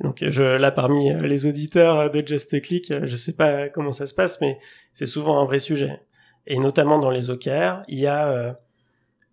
[0.00, 3.92] Donc je, là parmi euh, les auditeurs de Just Click, euh, je sais pas comment
[3.92, 4.58] ça se passe, mais
[4.92, 6.00] c'est souvent un vrai sujet.
[6.46, 8.52] Et notamment dans les OKR, il y a, euh,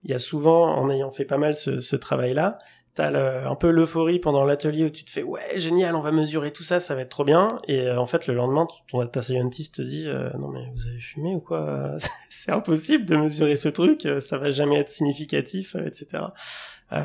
[0.04, 2.60] il y a souvent, en ayant fait pas mal ce, ce travail-là,
[2.94, 6.12] t'as le, un peu l'euphorie pendant l'atelier où tu te fais ouais génial, on va
[6.12, 7.48] mesurer tout ça, ça va être trop bien.
[7.68, 11.34] Et en fait le lendemain, ton data scientist te dit non mais vous avez fumé
[11.34, 11.96] ou quoi?
[12.30, 16.26] C'est impossible de mesurer ce truc, ça va jamais être significatif, etc.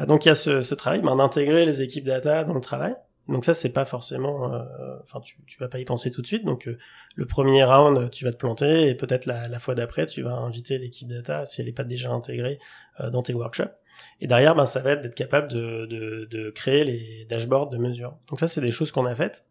[0.08, 2.96] donc il y a ce, ce travail ben, d'intégrer les équipes data dans le travail.
[3.28, 4.62] Donc ça, c'est pas forcément, euh,
[5.02, 6.44] enfin, tu, tu vas pas y penser tout de suite.
[6.44, 6.78] Donc euh,
[7.16, 10.34] le premier round, tu vas te planter et peut-être la, la fois d'après, tu vas
[10.34, 12.58] inviter l'équipe data si elle est pas déjà intégrée
[13.00, 13.74] euh, dans tes workshops.
[14.20, 17.78] Et derrière, ben, ça va être d'être capable de, de, de, créer les dashboards de
[17.78, 18.14] mesure.
[18.28, 19.44] Donc ça, c'est des choses qu'on a faites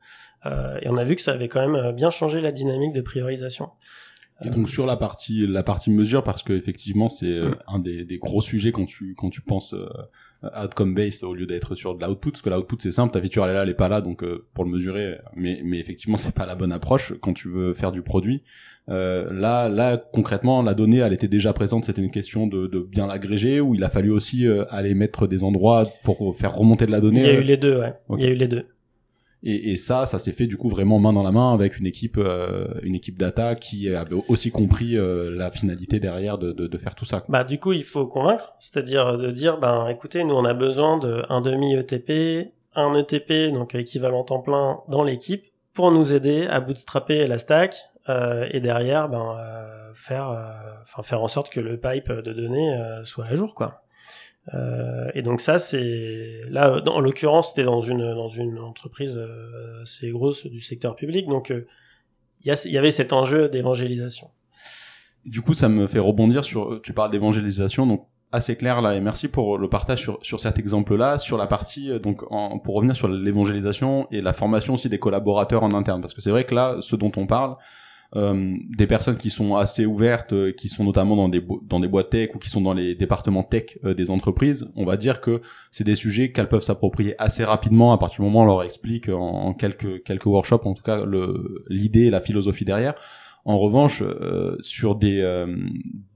[0.81, 3.71] et on a vu que ça avait quand même bien changé la dynamique de priorisation.
[4.43, 7.55] Et donc sur la partie la partie mesure parce que effectivement c'est mm.
[7.65, 9.73] un des, des, gros sujets quand tu quand tu penses
[10.61, 13.43] outcome based au lieu d'être sur de l'output parce que l'output c'est simple ta feature
[13.45, 16.17] elle est là elle est pas là donc euh, pour le mesurer mais mais effectivement
[16.25, 18.43] c'est pas la bonne approche quand tu veux faire du produit.
[18.87, 22.79] Euh, là là concrètement la donnée elle était déjà présente c'était une question de, de
[22.81, 26.85] bien l'agréger ou il a fallu aussi euh, aller mettre des endroits pour faire remonter
[26.85, 27.93] de la donnée il y a eu les deux ouais.
[28.15, 28.67] Il y a eu les deux
[29.45, 31.85] et, et, ça, ça s'est fait du coup vraiment main dans la main avec une
[31.85, 36.65] équipe, euh, une équipe data qui avait aussi compris euh, la finalité derrière de, de,
[36.65, 37.23] de, faire tout ça.
[37.29, 40.97] Bah du coup, il faut convaincre, c'est-à-dire de dire, ben écoutez, nous on a besoin
[40.97, 46.59] d'un demi ETP, un ETP donc équivalent temps plein dans l'équipe pour nous aider à
[46.59, 47.75] bootstrapper la stack
[48.09, 49.35] euh, et derrière, ben
[49.93, 50.35] faire,
[50.83, 53.84] enfin faire en sorte que le pipe de données soit à jour quoi.
[54.53, 59.81] Euh, et donc ça, c'est là, en l'occurrence, c'était dans une dans une entreprise euh,
[59.81, 61.65] assez grosse du secteur public, donc euh,
[62.43, 64.29] il y, y, avait cet enjeu d'évangélisation.
[65.25, 66.79] Du coup, ça me fait rebondir sur.
[66.83, 70.59] Tu parles d'évangélisation, donc assez clair là, et merci pour le partage sur sur cet
[70.59, 74.99] exemple-là, sur la partie donc en, pour revenir sur l'évangélisation et la formation aussi des
[74.99, 77.55] collaborateurs en interne, parce que c'est vrai que là, ce dont on parle
[78.15, 81.89] euh, des personnes qui sont assez ouvertes, euh, qui sont notamment dans des dans des
[81.89, 85.19] boîtes tech ou qui sont dans les départements tech euh, des entreprises, on va dire
[85.19, 88.45] que c'est des sujets qu'elles peuvent s'approprier assez rapidement à partir du moment où on
[88.45, 92.95] leur explique en, quelques quelques workshops, en tout cas le l'idée la philosophie derrière.
[93.43, 94.01] En revanche,
[94.61, 95.21] sur des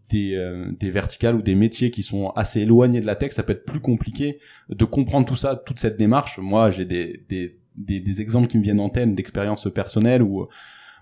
[0.09, 3.53] des, des verticales ou des métiers qui sont assez éloignés de la tech, ça peut
[3.53, 6.39] être plus compliqué de comprendre tout ça, toute cette démarche.
[6.39, 10.47] Moi, j'ai des, des, des, des, exemples qui me viennent en tête d'expériences personnelles où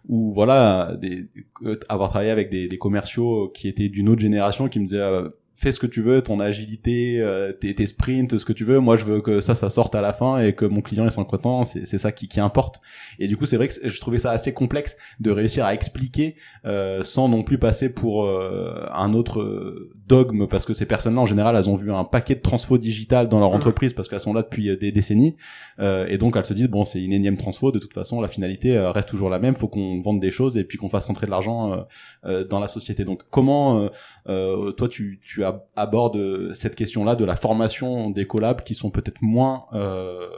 [0.08, 1.28] ou voilà des,
[1.90, 5.30] avoir travaillé avec des, des, commerciaux qui étaient d'une autre génération qui me disaient euh,
[5.58, 8.80] fais ce que tu veux, ton agilité, euh, tes, tes sprints, ce que tu veux.
[8.80, 11.12] Moi, je veux que ça, ça sorte à la fin et que mon client est
[11.12, 11.66] sans content.
[11.66, 12.80] C'est ça qui, qui importe.
[13.18, 16.36] Et du coup, c'est vrai que je trouvais ça assez complexe de réussir à expliquer
[16.66, 21.26] euh, sans non plus passer pour euh, un autre dogme parce que ces personnes-là, en
[21.26, 23.56] général, elles ont vu un paquet de transfo digital dans leur mmh.
[23.56, 25.36] entreprise parce qu'elles sont là depuis euh, des décennies.
[25.80, 27.72] et donc, elles se disent bon, c'est une énième transfo.
[27.72, 29.56] De toute façon, la finalité reste toujours la même.
[29.56, 31.86] Faut qu'on vende des choses et puis qu'on fasse rentrer de l'argent
[32.24, 33.04] dans la société.
[33.06, 33.90] Donc, comment
[34.26, 39.22] toi, tu, tu as aborde cette question-là de la formation des collabs qui sont peut-être
[39.22, 40.30] moins euh,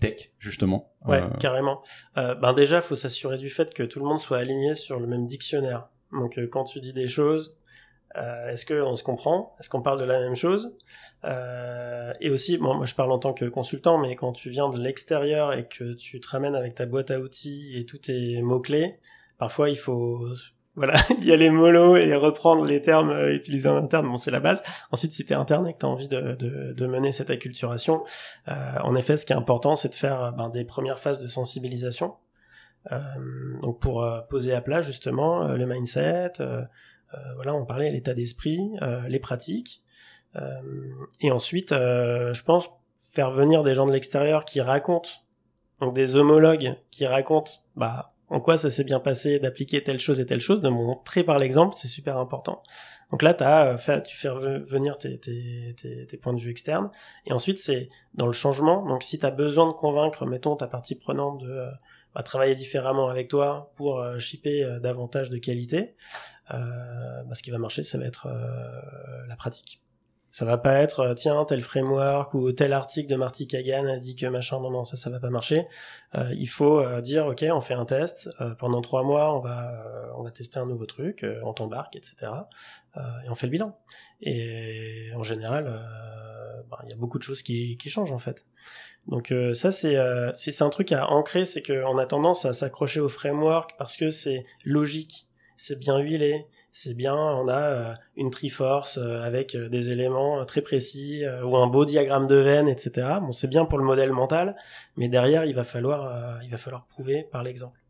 [0.00, 0.92] tech justement.
[1.06, 1.82] Ouais, euh, carrément.
[2.16, 5.06] Euh, ben déjà, faut s'assurer du fait que tout le monde soit aligné sur le
[5.06, 5.88] même dictionnaire.
[6.12, 7.58] Donc quand tu dis des choses,
[8.16, 9.54] euh, Est-ce qu'on se comprend?
[9.60, 10.74] Est-ce qu'on parle de la même chose?
[11.24, 14.70] Euh, Et aussi, bon, moi je parle en tant que consultant, mais quand tu viens
[14.70, 18.40] de l'extérieur et que tu te ramènes avec ta boîte à outils et tous tes
[18.40, 18.98] mots-clés,
[19.36, 20.26] parfois il faut
[20.78, 24.40] voilà, y aller mollo et reprendre les termes euh, utilisés en interne, bon c'est la
[24.40, 24.62] base.
[24.92, 27.30] Ensuite, si tu es interne et que tu as envie de, de, de, mener cette
[27.30, 28.04] acculturation,
[28.46, 31.26] euh, en effet, ce qui est important, c'est de faire ben, des premières phases de
[31.26, 32.14] sensibilisation.
[32.92, 32.98] Euh,
[33.60, 36.32] donc pour euh, poser à plat justement le mindset,
[37.34, 38.60] voilà, on parlait l'état d'esprit,
[39.08, 39.82] les pratiques,
[41.20, 45.08] et ensuite, je pense faire venir des gens de l'extérieur qui racontent,
[45.80, 50.20] donc des homologues qui racontent, bah en quoi ça s'est bien passé d'appliquer telle chose
[50.20, 52.62] et telle chose, de montrer par l'exemple, c'est super important.
[53.10, 55.18] Donc là, as euh, tu fais venir tes,
[56.20, 56.90] points de vue externes,
[57.26, 58.84] et ensuite c'est dans le changement.
[58.84, 63.08] Donc si tu as besoin de convaincre, mettons ta partie prenante de euh, travailler différemment
[63.08, 65.94] avec toi pour euh, shipper davantage de qualité,
[66.50, 68.28] bah, ce qui va marcher, ça va être
[69.28, 69.82] la pratique.
[70.38, 73.96] Ça va pas être euh, tiens tel framework ou tel article de Marty Kagan a
[73.96, 75.66] dit que machin non non ça ça va pas marcher.
[76.16, 80.12] Euh, il faut euh, dire ok on fait un test pendant trois mois on va
[80.16, 82.30] on tester un nouveau truc on t'embarque etc
[82.96, 83.76] et on fait le bilan.
[84.20, 85.64] Et en général
[86.70, 88.46] ben, il y a beaucoup de choses qui, qui changent en fait.
[89.08, 89.96] Donc ça c'est
[90.34, 94.10] c'est un truc à ancrer c'est qu'on a tendance à s'accrocher au framework parce que
[94.10, 96.46] c'est logique c'est bien huilé
[96.80, 101.56] c'est bien, on a euh, une Triforce euh, avec euh, des éléments très précis ou
[101.56, 103.18] un beau diagramme de veine, etc.
[103.20, 104.54] Bon, c'est bien pour le modèle mental,
[104.96, 107.80] mais derrière, il va falloir, il va falloir prouver par l'exemple.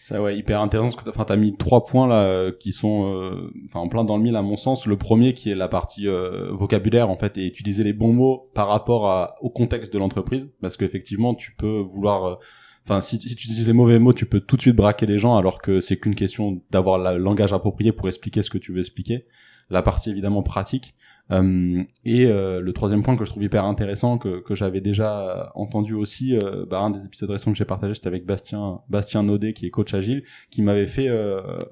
[0.00, 0.98] Ça ouais, hyper intéressant.
[1.06, 4.56] Enfin, t'as mis trois points là qui sont, en plein dans le mille à mon
[4.56, 4.84] sens.
[4.86, 6.06] Le premier qui est la partie
[6.50, 10.76] vocabulaire en fait et utiliser les bons mots par rapport au contexte de l'entreprise, parce
[10.76, 12.40] qu'effectivement, tu peux vouloir
[12.86, 15.18] Enfin, si, si, tu utilises les mauvais mots, tu peux tout de suite braquer les
[15.18, 18.72] gens, alors que c'est qu'une question d'avoir le langage approprié pour expliquer ce que tu
[18.72, 19.24] veux expliquer.
[19.70, 20.94] La partie évidemment pratique,
[21.30, 25.50] euh, et euh, le troisième point que je trouve hyper intéressant, que, que j'avais déjà
[25.54, 29.22] entendu aussi, euh, bah, un des épisodes récents que j'ai partagé, c'était avec Bastien Bastien
[29.22, 31.08] Naudet, qui est coach agile, qui m'avait fait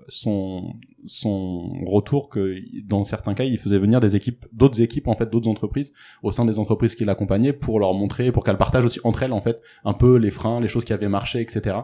[0.08, 0.74] son
[1.06, 5.30] son retour que dans certains cas, il faisait venir des équipes, d'autres équipes en fait,
[5.30, 9.00] d'autres entreprises au sein des entreprises qu'il accompagnait pour leur montrer, pour qu'elles partagent aussi
[9.04, 11.76] entre elles en fait un peu les freins, les choses qui avaient marché, etc.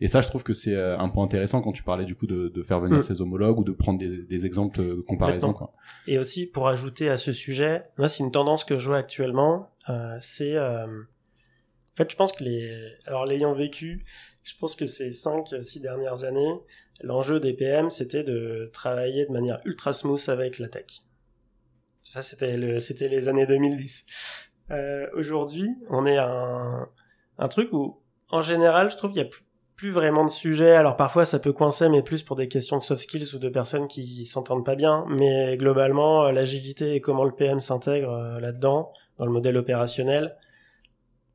[0.00, 2.48] Et ça, je trouve que c'est un point intéressant quand tu parlais du coup de,
[2.54, 3.02] de faire venir mm.
[3.02, 5.52] ses homologues ou de prendre des, des exemples de comparaison.
[5.52, 5.72] Quoi.
[6.06, 9.70] Et aussi pour ajouter à ce sujet, moi c'est une tendance que je vois actuellement,
[9.88, 12.70] euh, c'est euh, en fait je pense que les
[13.06, 14.04] alors l'ayant vécu,
[14.44, 16.54] je pense que ces 5 6 dernières années,
[17.00, 21.02] l'enjeu des PM c'était de travailler de manière ultra smooth avec la tech.
[22.02, 24.50] Ça c'était le c'était les années 2010.
[24.70, 26.88] Euh, aujourd'hui, on est à un,
[27.38, 30.72] un truc où en général, je trouve qu'il y a plus plus vraiment de sujet.
[30.72, 33.48] Alors parfois ça peut coincer, mais plus pour des questions de soft skills ou de
[33.48, 35.04] personnes qui s'entendent pas bien.
[35.08, 40.36] Mais globalement, euh, l'agilité et comment le PM s'intègre euh, là-dedans, dans le modèle opérationnel,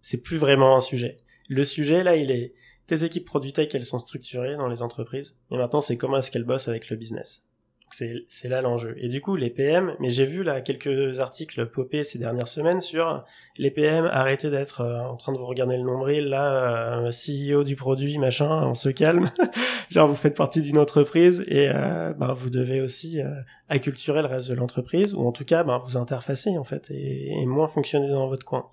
[0.02, 1.19] c'est plus vraiment un sujet.
[1.50, 2.54] Le sujet là, il est
[2.91, 5.38] tes équipes produit tech, elles sont structurées dans les entreprises.
[5.49, 7.47] Et maintenant, c'est comment est-ce qu'elles bossent avec le business
[7.93, 8.95] c'est là l'enjeu.
[8.97, 12.82] Et du coup, les PM, mais j'ai vu là quelques articles popés ces dernières semaines
[12.82, 13.25] sur
[13.58, 17.63] les PM, arrêtez d'être euh, en train de vous regarder le nombril, là, euh, CEO
[17.63, 19.30] du produit, machin, on se calme.
[19.89, 23.19] Genre, vous faites partie d'une entreprise et euh, ben, vous devez aussi
[23.67, 27.45] acculturer le reste de l'entreprise, ou en tout cas, ben, vous interfacer, en fait, et
[27.45, 28.69] moins fonctionner dans votre coin.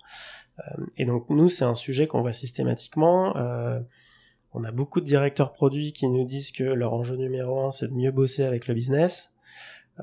[0.97, 3.33] et donc, nous, c'est un sujet qu'on voit systématiquement.
[4.53, 7.87] On a beaucoup de directeurs produits qui nous disent que leur enjeu numéro un, c'est
[7.87, 9.35] de mieux bosser avec le business.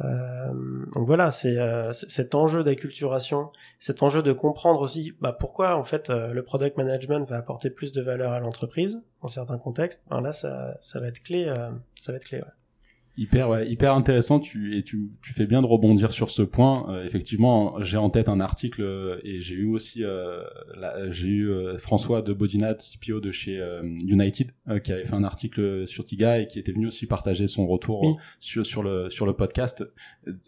[0.04, 0.52] Euh,
[0.94, 5.84] donc voilà, c'est euh, cet enjeu d'acculturation, cet enjeu de comprendre aussi bah, pourquoi en
[5.84, 10.02] fait euh, le product management va apporter plus de valeur à l'entreprise dans certains contextes.
[10.10, 11.46] Ben là, ça, ça va être clé,
[12.00, 12.42] ça va être clé.
[13.18, 14.40] Hyper, ouais, hyper intéressant.
[14.40, 16.86] Tu et tu, tu fais bien de rebondir sur ce point.
[16.90, 20.42] Euh, effectivement, j'ai en tête un article euh, et j'ai eu aussi, euh,
[21.10, 23.58] j'ai eu François de Bodinat, CPO de chez
[24.06, 24.52] United,
[24.84, 28.18] qui avait fait un article sur Tiga et qui était venu aussi partager son retour
[28.40, 29.84] sur sur le sur le podcast.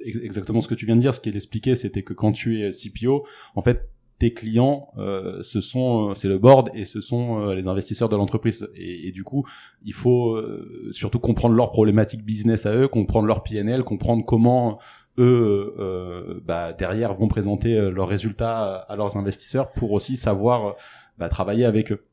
[0.05, 1.15] Exactement ce que tu viens de dire.
[1.15, 5.61] Ce qu'il expliquait, c'était que quand tu es CPO, en fait, tes clients, euh, ce
[5.61, 8.69] sont, euh, c'est le board et ce sont euh, les investisseurs de l'entreprise.
[8.75, 9.47] Et, du coup,
[9.85, 14.79] il faut euh, surtout comprendre leurs problématiques business à eux, comprendre leur PNL, comprendre comment
[15.19, 20.77] eux bah, derrière vont présenter leurs résultats à leurs investisseurs pour aussi savoir
[21.19, 22.05] bah, travailler avec eux.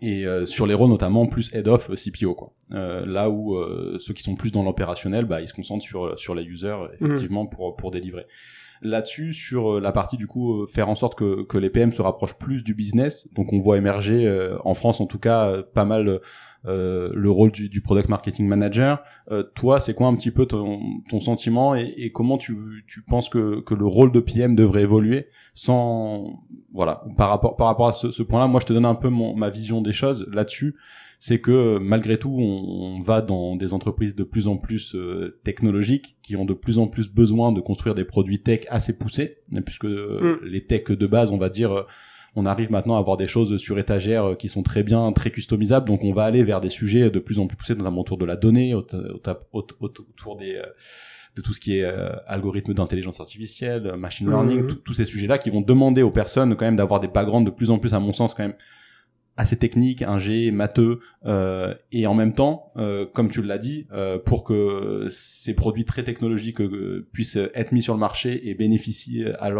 [0.00, 2.54] Et sur les rôles notamment plus head of CPO quoi.
[2.70, 3.58] là où
[3.98, 7.04] ceux qui sont plus dans l'opérationnel, bah, ils se concentrent sur sur les users mmh.
[7.04, 8.24] effectivement pour pour délivrer
[8.82, 11.92] là-dessus sur euh, la partie du coup euh, faire en sorte que, que les PM
[11.92, 13.28] se rapprochent plus du business.
[13.32, 16.20] Donc on voit émerger euh, en France en tout cas pas mal
[16.66, 19.02] euh, le rôle du, du, product marketing manager.
[19.30, 23.00] Euh, toi, c'est quoi un petit peu ton, ton sentiment et, et, comment tu, tu
[23.00, 26.44] penses que, que le rôle de PM devrait évoluer sans
[26.74, 28.46] voilà par rapport par rapport à ce, ce point-là?
[28.46, 30.76] Moi, je te donne un peu mon, ma vision des choses là-dessus.
[31.18, 35.38] C'est que malgré tout, on, on, va dans des entreprises de plus en plus euh,
[35.44, 39.38] technologiques qui ont de plus en plus besoin de construire des produits tech assez poussés,
[39.64, 40.40] puisque mm.
[40.44, 41.86] les tech de base, on va dire
[42.36, 45.30] on arrive maintenant à avoir des choses sur étagère euh, qui sont très bien, très
[45.30, 45.86] customisables.
[45.86, 48.24] Donc on va aller vers des sujets de plus en plus poussés, notamment autour de
[48.24, 50.66] la donnée, autour des euh,
[51.36, 54.82] de tout ce qui est euh, algorithme d'intelligence artificielle, machine learning, mmh.
[54.84, 57.70] tous ces sujets-là qui vont demander aux personnes quand même d'avoir des backgrounds de plus
[57.70, 58.56] en plus, à mon sens, quand même
[59.40, 64.18] assez technique, ingé, matheux, euh, et en même temps, euh, comme tu l'as dit, euh,
[64.18, 69.24] pour que ces produits très technologiques euh, puissent être mis sur le marché et bénéficient
[69.38, 69.50] à, à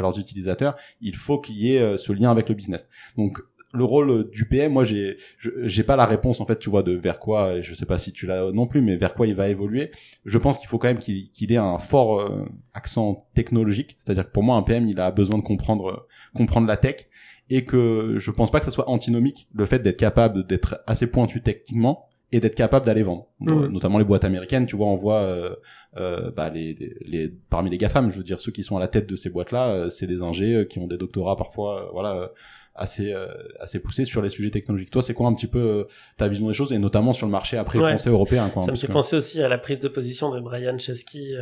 [0.00, 2.88] leurs utilisateurs, il faut qu'il y ait euh, ce lien avec le business.
[3.18, 3.38] Donc
[3.74, 5.18] le rôle du PM, moi j'ai
[5.64, 8.10] j'ai pas la réponse en fait, tu vois, de vers quoi, je sais pas si
[8.12, 9.90] tu l'as non plus, mais vers quoi il va évoluer.
[10.24, 12.26] Je pense qu'il faut quand même qu'il ait un fort
[12.72, 16.78] accent technologique, c'est-à-dire que pour moi un PM il a besoin de comprendre comprendre la
[16.78, 17.06] tech
[17.50, 21.06] et que je pense pas que ça soit antinomique le fait d'être capable d'être assez
[21.06, 23.28] pointu techniquement et d'être capable d'aller vendre.
[23.40, 23.66] Mmh.
[23.66, 25.54] notamment les boîtes américaines tu vois on voit euh,
[25.96, 28.80] euh, bah, les, les, les, parmi les gafam je veux dire ceux qui sont à
[28.80, 31.36] la tête de ces boîtes là euh, c'est des ingés euh, qui ont des doctorats
[31.36, 32.30] parfois voilà
[32.74, 33.14] assez
[33.58, 34.90] assez poussés sur les sujets technologiques.
[34.90, 35.86] Toi c'est quoi un petit peu
[36.18, 38.76] ta vision des choses et notamment sur le marché après français européen quoi, ça me
[38.76, 41.34] fait penser aussi à la prise de position de Brian Chesky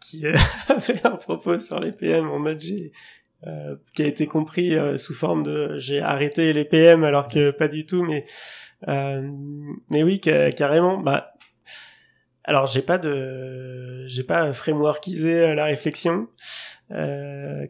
[0.00, 0.26] qui
[0.68, 2.90] a fait un propos sur les PM en mode j'ai
[3.46, 7.50] euh, qui a été compris euh, sous forme de j'ai arrêté les PM alors que
[7.50, 8.24] pas du tout mais
[8.86, 9.28] euh,
[9.90, 11.32] mais oui carrément bah
[12.44, 16.28] alors j'ai pas de j'ai pas frameworkisé la réflexion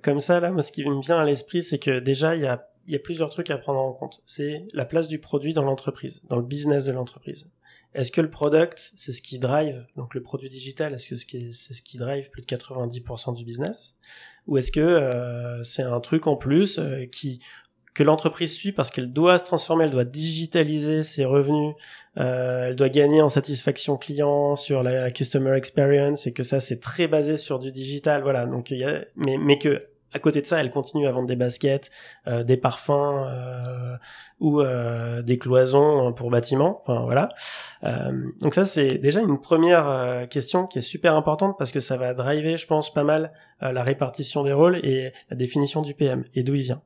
[0.02, 0.50] comme ça là.
[0.50, 2.96] Moi ce qui me vient à l'esprit c'est que déjà il y a il y
[2.96, 4.20] a plusieurs trucs à prendre en compte.
[4.26, 7.48] C'est la place du produit dans l'entreprise dans le business de l'entreprise.
[7.94, 11.16] Est-ce que le product, c'est ce qui drive, donc le produit digital, est-ce que
[11.52, 13.96] c'est ce qui drive plus de 90% du business?
[14.46, 17.40] Ou est-ce que euh, c'est un truc en plus euh, qui
[17.94, 21.74] que l'entreprise suit parce qu'elle doit se transformer, elle doit digitaliser ses revenus,
[22.16, 26.80] euh, elle doit gagner en satisfaction client sur la customer experience et que ça c'est
[26.80, 28.46] très basé sur du digital, voilà.
[28.46, 31.26] Donc il y a, mais mais que à côté de ça, elle continue à vendre
[31.26, 31.90] des baskets,
[32.26, 33.96] euh, des parfums euh,
[34.40, 36.82] ou euh, des cloisons pour bâtiments.
[36.82, 37.28] Enfin voilà.
[38.40, 42.14] donc ça c'est déjà une première question qui est super importante parce que ça va
[42.14, 46.42] driver, je pense, pas mal la répartition des rôles et la définition du PM et
[46.42, 46.82] d'où il vient.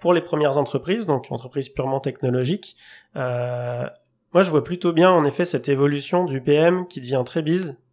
[0.00, 2.76] pour les premières entreprises, donc entreprises purement technologiques,
[3.14, 7.76] moi je vois plutôt bien en effet cette évolution du PM qui devient très bise
[7.76, 7.89] euh,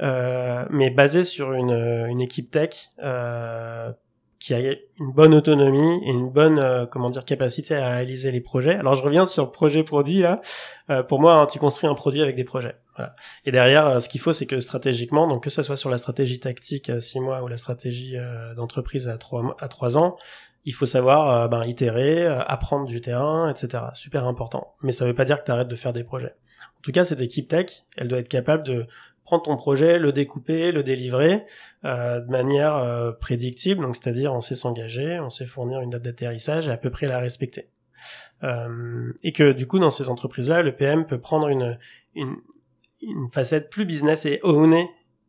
[0.00, 3.92] mais basé sur une, une équipe tech euh,
[4.38, 8.40] qui a une bonne autonomie et une bonne euh, comment dire capacité à réaliser les
[8.40, 8.74] projets.
[8.74, 10.40] Alors je reviens sur projet produit là.
[10.90, 12.76] Euh, pour moi, hein, tu construis un produit avec des projets.
[12.96, 13.14] Voilà.
[13.44, 16.38] Et derrière, ce qu'il faut, c'est que stratégiquement, donc que ce soit sur la stratégie
[16.38, 18.16] tactique à six mois ou la stratégie
[18.56, 20.16] d'entreprise à trois à trois ans,
[20.64, 23.84] il faut savoir ben, itérer, apprendre du terrain, etc.
[23.94, 24.74] Super important.
[24.82, 26.34] Mais ça veut pas dire que tu arrêtes de faire des projets.
[26.78, 28.86] En tout cas, cette équipe tech, elle doit être capable de
[29.26, 31.44] prendre ton projet, le découper, le délivrer
[31.84, 36.02] euh, de manière euh, prédictible, donc c'est-à-dire on sait s'engager, on sait fournir une date
[36.02, 37.68] d'atterrissage et à peu près la respecter.
[38.44, 41.76] Euh, et que du coup dans ces entreprises-là, le PM peut prendre une,
[42.14, 42.36] une,
[43.02, 44.86] une facette plus business et owner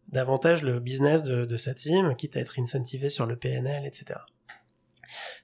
[0.09, 4.19] davantage le business de, de, sa team, quitte à être incentivé sur le PNL, etc.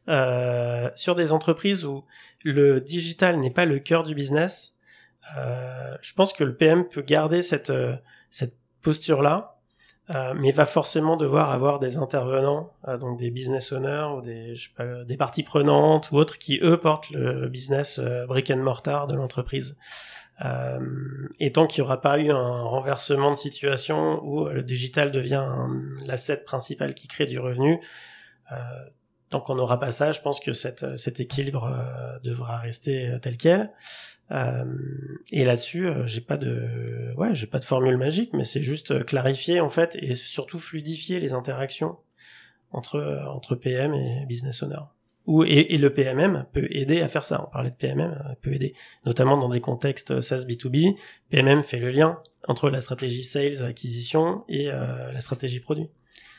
[0.08, 2.06] Euh, sur des entreprises où
[2.44, 4.76] le digital n'est pas le cœur du business,
[5.38, 7.72] euh, je pense que le PM peut garder cette
[8.34, 9.60] cette posture-là,
[10.10, 14.56] euh, mais va forcément devoir avoir des intervenants, euh, donc des business owners ou des,
[14.56, 18.50] je sais pas, des parties prenantes ou autres qui eux portent le business euh, brick
[18.50, 19.78] and mortar de l'entreprise.
[20.44, 20.80] Euh,
[21.40, 25.46] et tant qu'il n'y aura pas eu un renversement de situation où le digital devient
[26.04, 27.80] l'asset principal qui crée du revenu,
[29.34, 31.70] tant qu'on n'aura pas ça, je pense que cette, cet équilibre
[32.24, 33.72] devra rester tel quel.
[34.32, 34.64] Euh,
[35.32, 38.92] et là-dessus, euh, j'ai pas de, ouais, j'ai pas de formule magique, mais c'est juste
[38.92, 41.98] euh, clarifier en fait et surtout fluidifier les interactions
[42.72, 44.80] entre PM et business owner.
[45.28, 47.46] Ou et, et, le PMM peut aider à faire ça.
[47.48, 48.74] On parlait de PMM, peut aider,
[49.06, 50.98] notamment dans des contextes SaaS B2B.
[51.30, 52.18] PMM fait le lien
[52.48, 55.88] entre la stratégie sales acquisition et la stratégie produit.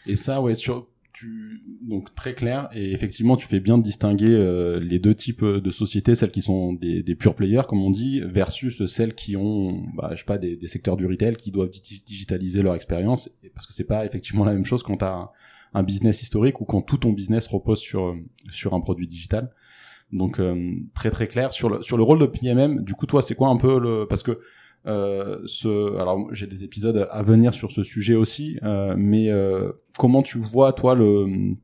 [0.06, 2.68] Et ça, ouais, sur tu donc très clair.
[2.74, 6.74] Et effectivement tu fais bien distinguer euh, les deux types de sociétés celles qui sont
[6.74, 10.38] des, des pure players comme on dit versus celles qui ont bah, je sais pas
[10.38, 13.30] des, des secteurs du retail qui doivent digitaliser leur expérience.
[13.54, 15.30] Parce que c'est pas effectivement la même chose quand tu as
[15.72, 18.14] un, business historique ou quand tout ton business repose sur
[18.50, 19.50] sur un produit digital.
[20.12, 20.40] Donc
[20.94, 21.52] très très clair.
[21.52, 22.84] Sur le sur le rôle de PMM.
[22.84, 24.38] Du coup, toi, c'est quoi un peu le parce que
[24.86, 29.72] euh, ce, alors j'ai des épisodes à venir sur ce sujet aussi, euh, mais euh,
[29.96, 31.54] comment tu vois toi le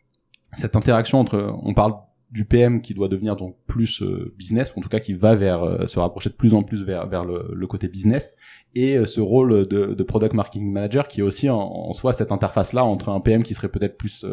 [0.55, 1.95] cette interaction entre, on parle
[2.31, 5.62] du PM qui doit devenir donc plus euh, business, en tout cas qui va vers
[5.62, 8.33] euh, se rapprocher de plus en plus vers vers le, le côté business,
[8.75, 12.33] et ce rôle de, de, product marketing manager qui est aussi en, en soi cette
[12.33, 14.25] interface là entre un PM qui serait peut-être plus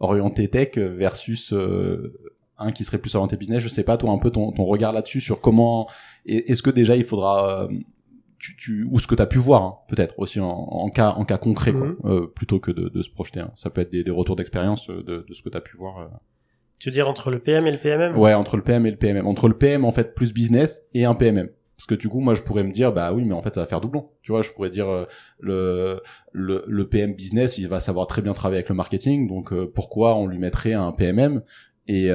[0.00, 1.54] orienté tech versus
[2.56, 3.62] un qui serait plus orienté business.
[3.62, 5.88] Je sais pas toi un peu ton, ton regard là-dessus sur comment
[6.24, 7.68] est-ce que déjà il faudra
[8.38, 11.10] tu, tu, ou ce que tu as pu voir hein, peut-être aussi en, en, cas
[11.10, 11.96] en cas concret quoi, mhm.
[12.04, 13.50] euh, plutôt que de, de se projeter hein.
[13.54, 15.76] ça peut être des, des retours d'expérience euh, de, de, ce que tu as pu
[15.76, 16.06] voir euh.
[16.78, 18.96] tu veux dire entre le PM et le PMM ouais entre le PM et le
[18.96, 22.20] PMM entre le PM en fait plus business et un PMM parce que du coup
[22.20, 24.32] moi je pourrais me dire bah oui mais en fait ça va faire doublon tu
[24.32, 25.06] vois je pourrais dire
[25.40, 26.00] le,
[26.32, 30.16] le le PM business il va savoir très bien travailler avec le marketing donc pourquoi
[30.16, 31.42] on lui mettrait un PMM
[31.86, 32.10] et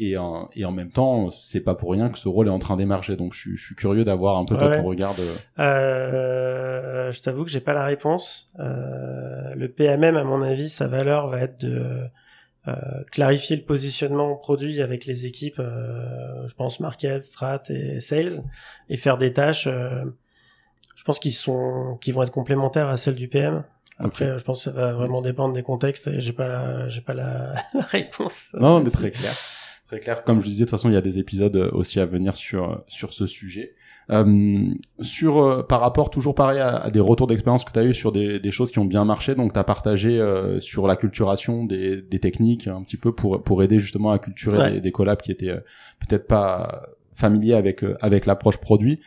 [0.00, 2.58] et en, et en même temps, c'est pas pour rien que ce rôle est en
[2.58, 3.16] train d'émerger.
[3.16, 5.14] Donc, je, je, suis curieux d'avoir un peu ton regard.
[5.58, 8.50] Euh, je t'avoue que j'ai pas la réponse.
[8.58, 12.08] Euh, le PMM, à mon avis, sa valeur va être de
[12.68, 12.74] euh,
[13.10, 18.42] clarifier le positionnement produit avec les équipes, euh, je pense market, strat et sales,
[18.90, 19.66] et faire des tâches.
[19.66, 20.04] Euh,
[20.94, 23.64] je pense qu'ils sont, qui vont être complémentaires à celles du PM.
[23.98, 27.54] Après, je pense que ça va vraiment dépendre des contextes j'ai pas, j'ai pas la,
[27.74, 28.54] la réponse.
[28.58, 29.32] Non, mais très clair.
[29.90, 30.22] Très clair.
[30.22, 32.36] Comme je disais, de toute façon, il y a des épisodes euh, aussi à venir
[32.36, 33.74] sur euh, sur ce sujet.
[34.10, 37.92] Euh, sur euh, par rapport toujours pareil à, des retours d'expérience que tu as eu
[37.92, 40.20] sur des, des, choses qui ont bien marché donc tu as partagé
[40.58, 44.72] sur la culturation des, des, techniques un petit peu pour pour aider justement à culturer
[44.72, 45.54] des, des, collabs qui étaient
[46.00, 49.00] peut-être pas familiers avec avec l'approche produit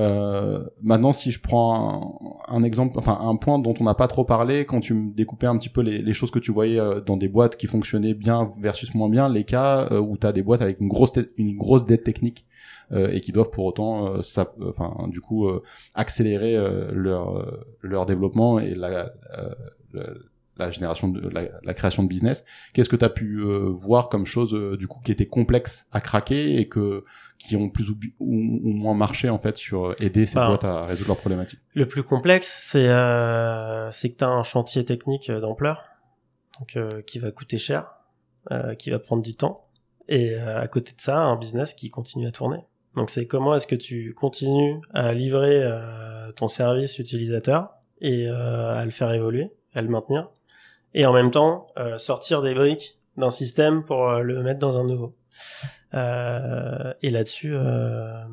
[0.00, 4.24] euh, maintenant, si je prends un, exemple, enfin un point dont on n'a pas trop
[4.24, 7.18] parlé, quand tu me découpais un petit peu les, choses que tu voyais euh, dans
[7.18, 10.42] des boîtes qui fonctionnaient bien versus moins bien, les cas euh, où tu as des
[10.42, 12.46] boîtes avec une grosse une grosse dette technique
[12.92, 15.48] et qui doivent pour autant, enfin du coup,
[15.94, 16.56] accélérer
[16.92, 19.12] leur leur développement et la,
[20.56, 22.44] la génération de la, création de business.
[22.72, 26.58] Qu'est-ce que tu as pu voir comme chose du coup qui était complexe à craquer
[26.58, 27.04] et que
[27.40, 31.08] qui ont plus ou, moins marché en fait sur euh, aider ces boîtes à résoudre
[31.08, 35.40] leurs problématiques Le plus complexe, c'est euh, c'est que tu as un chantier technique euh,
[35.40, 35.82] d'ampleur
[36.58, 37.90] donc euh, qui va coûter cher,
[38.50, 39.66] euh, qui va prendre du temps
[40.06, 42.58] et à côté de ça, un business qui continue à tourner.
[42.96, 45.64] Donc c'est comment est-ce que tu continues à livrer
[46.34, 47.70] ton service utilisateur
[48.00, 50.28] et à le faire évoluer, à le maintenir
[50.94, 55.14] et en même temps sortir des briques d'un système pour le mettre dans un nouveau.
[55.94, 58.24] Euh, et là-dessus, euh,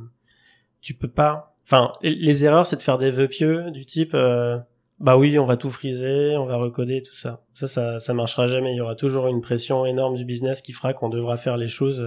[0.82, 1.56] tu peux pas.
[1.64, 4.12] Enfin, les erreurs, c'est de faire des vœux pieux du type.
[4.14, 4.58] Euh,
[5.00, 7.44] bah oui, on va tout friser, on va recoder, tout ça.
[7.54, 8.74] Ça, ça, ça marchera jamais.
[8.74, 11.68] Il y aura toujours une pression énorme du business qui fera qu'on devra faire les
[11.68, 12.06] choses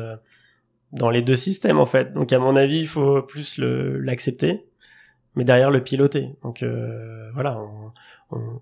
[0.93, 2.14] dans les deux systèmes en fait.
[2.14, 4.66] Donc à mon avis, il faut plus l'accepter,
[5.36, 6.34] mais derrière le piloter.
[6.43, 6.64] Donc
[7.34, 7.93] voilà, on,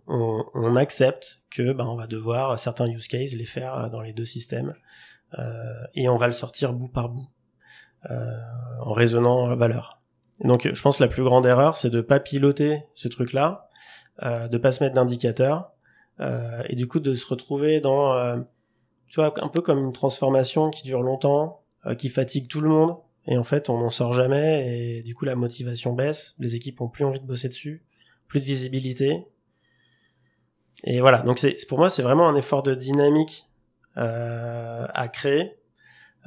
[0.07, 4.13] on, on, accepte que ben on va devoir certains use cases les faire dans les
[4.13, 4.75] deux systèmes.
[5.39, 7.29] Euh, et on va le sortir bout par bout
[8.11, 8.31] euh,
[8.81, 10.01] en raisonnant la valeur.
[10.43, 13.69] donc je pense que la plus grande erreur c'est de pas piloter ce truc-là,
[14.23, 15.73] euh, de pas se mettre d'indicateur
[16.21, 18.39] euh, et du coup de se retrouver dans euh,
[19.09, 21.63] tu vois un peu comme une transformation qui dure longtemps,
[21.99, 25.27] qui fatigue tout le monde et en fait on n'en sort jamais et du coup
[25.27, 27.85] la motivation baisse, les équipes ont plus envie de bosser dessus,
[28.29, 29.27] plus de visibilité.
[30.85, 33.48] Et voilà, donc c'est pour moi c'est vraiment un effort de dynamique euh,
[33.97, 35.43] à créer.
[35.43, 35.58] euh,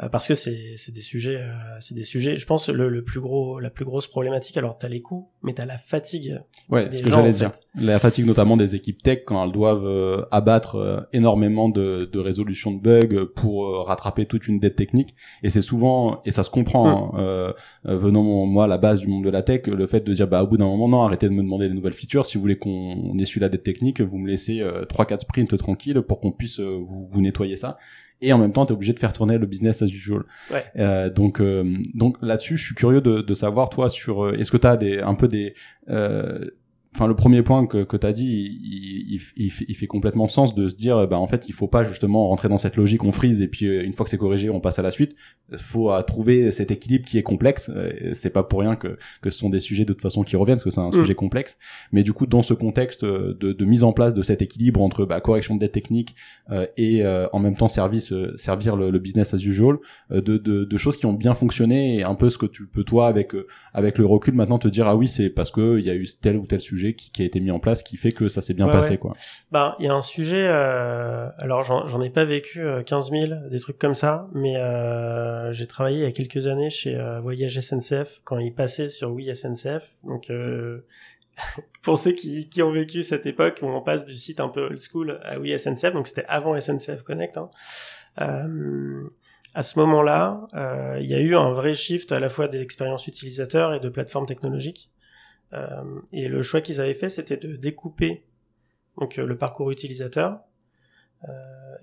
[0.09, 3.19] parce que c'est c'est des sujets euh, c'est des sujets je pense le, le plus
[3.19, 6.39] gros la plus grosse problématique alors t'as les coûts mais t'as la fatigue
[6.69, 7.51] ouais ce que j'allais dire.
[7.75, 12.71] la fatigue notamment des équipes tech quand elles doivent euh, abattre énormément de, de résolutions
[12.71, 15.15] de bugs pour rattraper toute une dette technique.
[15.43, 17.53] Et c'est souvent et ça se comprend hein,
[17.85, 17.95] hum.
[17.97, 20.43] venant moi à la base du monde de la tech le fait de dire bah
[20.43, 22.25] au bout d'un moment non arrêtez de me demander des nouvelles features.
[22.25, 26.01] Si vous voulez qu'on essuie la dette technique vous me laissez trois quatre sprints tranquilles
[26.01, 27.77] pour qu'on puisse vous, vous nettoyer ça
[28.21, 30.23] et en même temps tu es obligé de faire tourner le business as usual.
[30.51, 30.63] Ouais.
[30.77, 31.63] Euh, donc euh,
[31.93, 34.77] donc là-dessus, je suis curieux de, de savoir toi sur euh, est-ce que tu as
[34.77, 35.55] des un peu des
[35.89, 36.45] euh,
[36.93, 40.53] enfin le premier point que, que tu as dit, il, il, il, fait complètement sens
[40.55, 43.11] de se dire, bah en fait, il faut pas justement rentrer dans cette logique, on
[43.11, 45.15] frise et puis euh, une fois que c'est corrigé, on passe à la suite.
[45.51, 47.71] Il faut euh, trouver cet équilibre qui est complexe.
[47.73, 50.35] Euh, c'est pas pour rien que, que ce sont des sujets de toute façon qui
[50.35, 50.93] reviennent, parce que c'est un mm.
[50.93, 51.57] sujet complexe.
[51.93, 55.05] Mais du coup, dans ce contexte de, de mise en place de cet équilibre entre
[55.05, 56.15] bah, correction de dette technique
[56.77, 59.77] et en même temps service, servir le, business as usual,
[60.09, 62.83] de, de, de, choses qui ont bien fonctionné et un peu ce que tu peux
[62.83, 63.33] toi avec
[63.73, 66.05] avec le recul maintenant te dire ah oui c'est parce que il y a eu
[66.21, 68.29] tel ou tel sujet sujet qui, qui, a été mis en place qui fait que
[68.29, 69.13] ça s'est bien passé quoi.
[69.51, 70.47] Ben il y a un sujet.
[70.47, 75.67] Euh, alors j'en ai pas vécu 15 000 des trucs comme ça, mais euh, j'ai
[75.67, 79.83] travaillé il y a quelques années chez Voyage SNCF quand il passait sur Oui SNCF.
[80.03, 80.31] Donc
[81.81, 84.65] pour ceux qui, qui, ont vécu cette époque où on passe du site un peu
[84.65, 87.37] old school à Oui SNCF, donc c'était avant SNCF Connect.
[87.37, 87.49] Hein.
[88.19, 89.09] Euh,
[89.53, 92.61] à ce moment-là, euh, il y a eu un vrai shift à la fois des
[92.61, 94.89] expériences utilisateurs et de plateformes technologiques.
[95.53, 98.25] Euh, et le choix qu'ils avaient fait, c'était de découper
[98.97, 100.41] donc le parcours utilisateur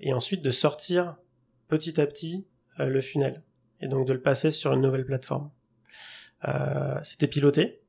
[0.01, 1.15] et ensuite de sortir
[1.69, 2.45] petit à petit
[2.77, 3.41] le funnel
[3.79, 5.49] et donc de le passer sur une nouvelle plateforme.
[7.01, 7.81] c'était piloté,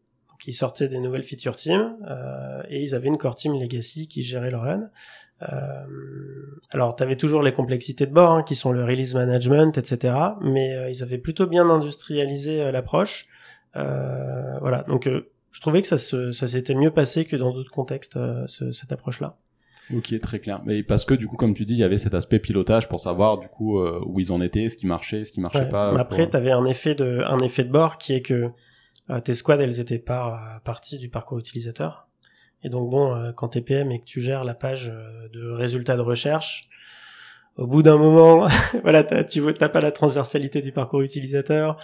[0.46, 1.98] ils sortaient des nouvelles feature teams
[2.68, 4.90] et ils avaient une core team legacy qui gérait le run.
[5.42, 5.86] Euh,
[6.70, 10.14] alors, tu avais toujours les complexités de bord, hein, qui sont le release management, etc.
[10.42, 13.26] Mais euh, ils avaient plutôt bien industrialisé euh, l'approche.
[13.74, 15.08] voilà, donc
[15.52, 19.36] je trouvais que ça, ça s'était mieux passé que dans d'autres contextes, cette approche-là.
[19.92, 20.62] Ok, très clair.
[20.64, 23.00] Mais parce que du coup, comme tu dis, il y avait cet aspect pilotage pour
[23.00, 25.92] savoir du coup où ils en étaient, ce qui marchait, ce qui marchait pas.
[25.92, 28.50] Mais après, tu avais un effet de un effet de bord qui est que
[29.24, 32.06] tes squads, elles étaient pas partie du parcours utilisateur.
[32.62, 35.50] Et donc bon, euh, quand t'es PM et que tu gères la page euh, de
[35.50, 36.68] résultats de recherche,
[37.56, 38.48] au bout d'un moment,
[38.82, 41.76] voilà, tu t'as pas la transversalité du parcours utilisateur,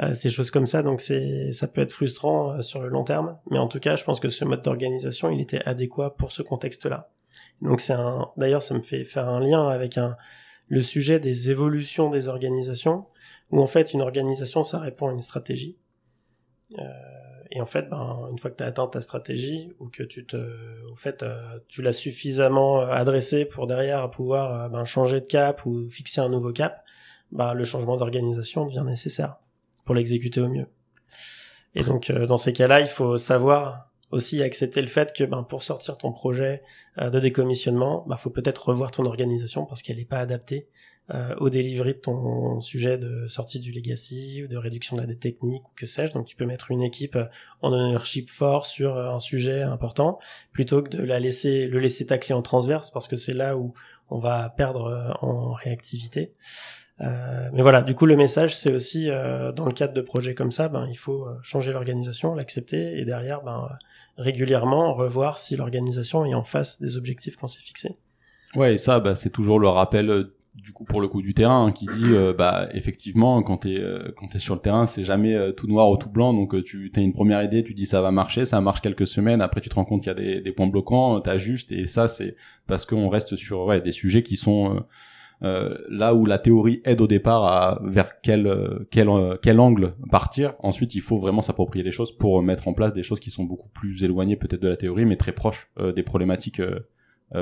[0.00, 3.38] euh, ces choses comme ça, donc c'est, ça peut être frustrant sur le long terme.
[3.50, 6.42] Mais en tout cas, je pense que ce mode d'organisation, il était adéquat pour ce
[6.42, 7.10] contexte-là.
[7.62, 10.16] Donc c'est un, d'ailleurs, ça me fait faire un lien avec un,
[10.68, 13.06] le sujet des évolutions des organisations,
[13.50, 15.76] où en fait une organisation, ça répond à une stratégie.
[16.78, 16.82] Euh,
[17.54, 20.24] et en fait, ben, une fois que tu as atteint ta stratégie ou que tu
[20.24, 20.38] te,
[20.90, 25.26] au fait, euh, tu l'as suffisamment euh, adressé pour derrière pouvoir euh, ben, changer de
[25.26, 26.82] cap ou fixer un nouveau cap,
[27.30, 29.36] ben, le changement d'organisation devient nécessaire
[29.84, 30.66] pour l'exécuter au mieux.
[31.74, 35.62] Et donc, dans ces cas-là, il faut savoir aussi accepter le fait que ben, pour
[35.62, 36.62] sortir ton projet
[36.98, 40.68] de décommissionnement, il ben, faut peut-être revoir ton organisation parce qu'elle n'est pas adaptée
[41.10, 45.06] euh, au delivery de ton sujet de sortie du legacy ou de réduction de la
[45.08, 46.12] dette technique ou que sais-je.
[46.12, 47.26] Donc tu peux mettre une équipe euh,
[47.60, 50.20] en ownership fort sur euh, un sujet important
[50.52, 53.74] plutôt que de la laisser le laisser tacler en transverse parce que c'est là où
[54.10, 56.34] on va perdre en réactivité.
[57.00, 60.52] Euh, mais voilà, du coup le message c'est aussi dans le cadre de projets comme
[60.52, 63.70] ça, ben il faut changer l'organisation, l'accepter et derrière ben
[64.18, 67.96] régulièrement revoir si l'organisation est en face des objectifs qu'on s'est fixés.
[68.54, 71.66] Ouais, et ça, bah, c'est toujours le rappel du coup pour le coup du terrain
[71.66, 75.02] hein, qui dit euh, bah effectivement quand t'es euh, quand t'es sur le terrain c'est
[75.02, 76.34] jamais euh, tout noir ou tout blanc.
[76.34, 79.40] Donc tu as une première idée tu dis ça va marcher ça marche quelques semaines.
[79.40, 81.72] Après tu te rends compte qu'il y a des, des points bloquants t'ajustes.
[81.72, 82.36] Et ça c'est
[82.66, 84.84] parce qu'on reste sur ouais, des sujets qui sont
[85.40, 89.08] là où la théorie aide au départ à vers quel quel
[89.42, 90.54] quel angle partir.
[90.60, 93.44] Ensuite il faut vraiment s'approprier les choses pour mettre en place des choses qui sont
[93.44, 96.62] beaucoup plus éloignées peut-être de la théorie mais très proches des problématiques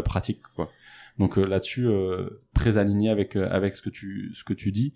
[0.04, 0.68] pratiques quoi
[1.18, 4.72] donc euh, là-dessus, euh, très aligné avec euh, avec ce que tu ce que tu
[4.72, 4.94] dis.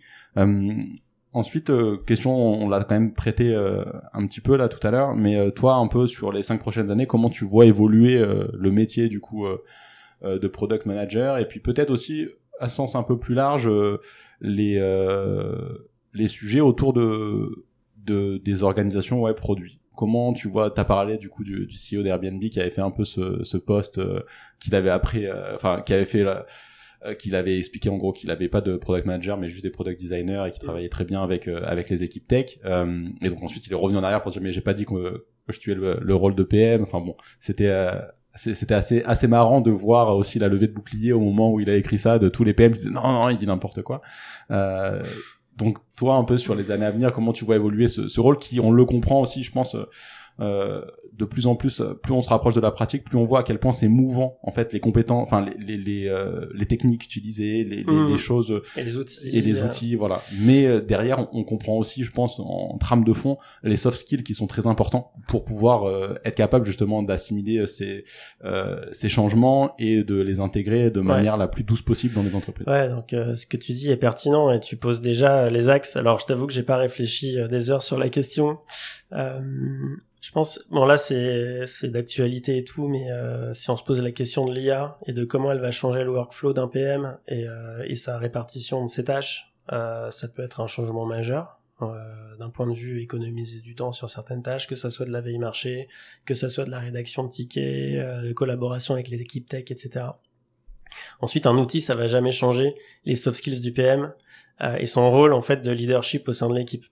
[1.33, 1.73] Ensuite,
[2.07, 5.75] question, on, l'a quand même traité un petit peu là tout à l'heure, mais toi,
[5.75, 9.45] un peu sur les cinq prochaines années, comment tu vois évoluer le métier du coup
[10.23, 12.29] de product manager, et puis peut-être aussi
[12.61, 13.69] à sens un peu plus large
[14.41, 14.79] les
[16.13, 21.29] les sujets autour de, de des organisations ouais produits comment tu vois t'as parlé du
[21.29, 24.21] coup du, du CEO d'Airbnb qui avait fait un peu ce, ce poste euh,
[24.61, 28.31] qu'il avait appris euh, enfin qui avait fait euh, qu'il avait expliqué en gros qu'il
[28.31, 31.23] avait pas de product manager mais juste des product designers et qui travaillait très bien
[31.23, 32.59] avec avec les équipes tech.
[32.65, 35.27] Et donc ensuite il est revenu en arrière pour dire mais j'ai pas dit que,
[35.49, 37.71] je tuais le, le, rôle de PM enfin bon c'était
[38.35, 41.69] c'était assez assez marrant de voir aussi la levée de bouclier au moment où il
[41.71, 44.01] a écrit ça de tous les PM qui disaient non non il dit n'importe quoi.
[44.51, 45.03] Euh,
[45.57, 48.21] donc toi un peu sur les années à venir comment tu vois évoluer ce, ce
[48.21, 49.89] rôle qui on le comprend aussi je pense euh,
[50.39, 53.43] de plus en plus, plus on se rapproche de la pratique, plus on voit à
[53.43, 57.05] quel point c'est mouvant en fait les compétences, enfin les les les, euh, les techniques
[57.05, 58.17] utilisées, les, les, mmh.
[58.17, 60.21] choses et les outils et les outils, voilà.
[60.41, 63.99] Mais euh, derrière, on, on, comprend aussi, je pense, en, trame de fond, les soft
[63.99, 68.05] skills qui sont très importants pour pouvoir euh, être capable justement d'assimiler ces
[68.93, 72.67] ces changements et de les intégrer de manière la plus douce possible dans les entreprises.
[72.67, 75.97] Ouais, donc ce que tu dis est pertinent et tu poses déjà les axes.
[75.97, 78.59] Alors je t'avoue que j'ai pas réfléchi des heures sur la question.
[79.15, 79.41] Euh,
[80.25, 84.11] je pense, bon là c'est d'actualité et tout, mais euh, si on se pose la
[84.11, 87.85] question de l'IA et de comment elle va changer le workflow d'un PM et, euh,
[87.87, 91.61] et sa répartition de ses tâches, euh, ça peut être un changement majeur
[92.39, 95.21] d'un point de vue économiser du temps sur certaines tâches, que ça soit de la
[95.21, 95.89] veille marché,
[96.25, 100.07] que ça soit de la rédaction de tickets, de collaboration avec les équipes tech, etc.
[101.21, 104.15] Ensuite, un outil, ça va jamais changer les soft skills du PM
[104.79, 106.87] et son rôle en fait de leadership au sein de l'équipe.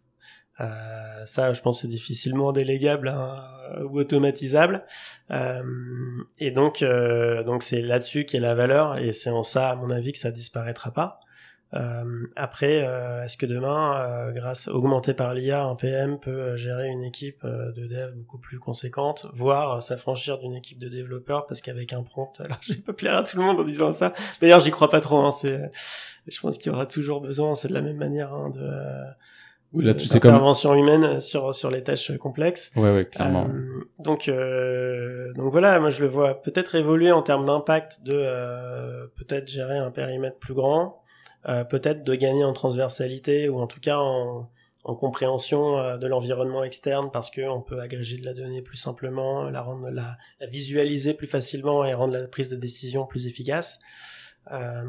[0.60, 3.44] Euh, ça, je pense, c'est difficilement délégable hein,
[3.84, 4.84] ou automatisable.
[5.30, 5.62] Euh,
[6.38, 9.90] et donc, euh, donc c'est là-dessus qu'est la valeur, et c'est en ça, à mon
[9.90, 11.20] avis, que ça disparaîtra pas.
[11.74, 17.02] Euh, après, euh, est-ce que demain, grâce augmenté par l'IA, un PM peut gérer une
[17.02, 22.02] équipe de dev beaucoup plus conséquente, voire s'affranchir d'une équipe de développeurs parce qu'avec un
[22.02, 24.12] prompt, alors je vais pas plaire à tout le monde en disant ça.
[24.42, 25.20] D'ailleurs, j'y crois pas trop.
[25.20, 25.72] Hein, c'est,
[26.26, 27.54] je pense qu'il y aura toujours besoin.
[27.54, 28.70] C'est de la même manière hein, de
[29.72, 32.72] oui, là, tu sais comme intervention humaine sur sur les tâches complexes.
[32.76, 33.46] Ouais, ouais, clairement.
[33.48, 38.12] Euh, donc euh, donc voilà, moi je le vois peut-être évoluer en termes d'impact de
[38.14, 41.02] euh, peut-être gérer un périmètre plus grand,
[41.48, 44.50] euh, peut-être de gagner en transversalité ou en tout cas en,
[44.84, 48.76] en compréhension euh, de l'environnement externe parce que on peut agréger de la donnée plus
[48.76, 53.26] simplement, la rendre la, la visualiser plus facilement et rendre la prise de décision plus
[53.26, 53.80] efficace.
[54.50, 54.82] Euh,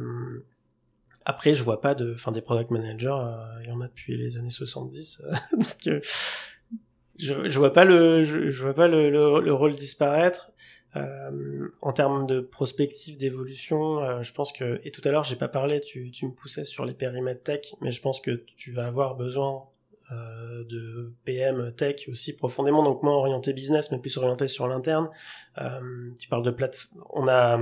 [1.26, 3.17] après, je vois pas de, enfin des product managers,
[3.61, 5.21] il y en a depuis les années 70,
[5.57, 6.01] donc
[7.19, 10.51] je, je vois pas le, je, je vois pas le, le, le rôle disparaître.
[10.95, 15.36] Euh, en termes de prospective d'évolution, euh, je pense que et tout à l'heure j'ai
[15.36, 18.71] pas parlé, tu, tu me poussais sur les périmètres tech, mais je pense que tu
[18.71, 19.63] vas avoir besoin
[20.11, 25.09] euh, de PM tech aussi profondément, donc moins orienté business, mais plus orienté sur l'interne.
[25.57, 27.59] Euh, tu parles de plateforme, on a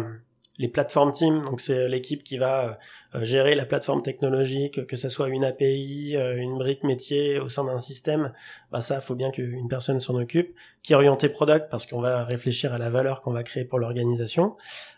[0.62, 2.78] les plateformes team, donc c'est l'équipe qui va
[3.16, 7.50] euh, gérer la plateforme technologique, que ce soit une API, euh, une brique métier au
[7.50, 8.32] sein d'un système,
[8.72, 12.24] bah ça, faut bien qu'une personne s'en occupe, qui est orientée product parce qu'on va
[12.26, 14.56] réfléchir à la valeur qu'on va créer pour l'organisation.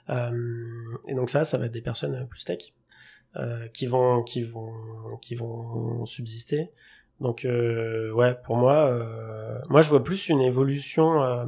[0.09, 0.32] Euh,
[1.07, 2.74] et donc ça, ça va être des personnes plus tech
[3.74, 6.70] qui vont qui vont qui vont subsister.
[7.20, 8.95] Donc ouais, pour moi,
[9.70, 11.47] moi je vois plus une évolution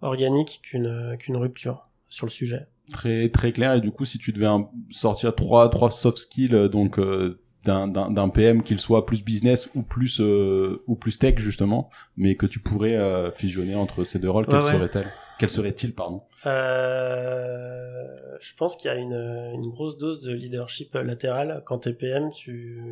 [0.00, 3.74] organique qu'une qu'une rupture sur le sujet très très clair.
[3.74, 4.48] Et du coup si tu devais
[4.90, 9.70] sortir trois trois soft skills euh, donc euh, d'un d'un PM qu'il soit plus business
[9.74, 14.18] ou plus euh, ou plus tech justement mais que tu pourrais euh, fusionner entre ces
[14.18, 15.06] deux rôles quels serait-elle?
[15.38, 16.22] Quel serait-il pardon?
[18.40, 19.14] Je pense qu'il y a une
[19.54, 22.82] une grosse dose de leadership latéral quand t'es PM tu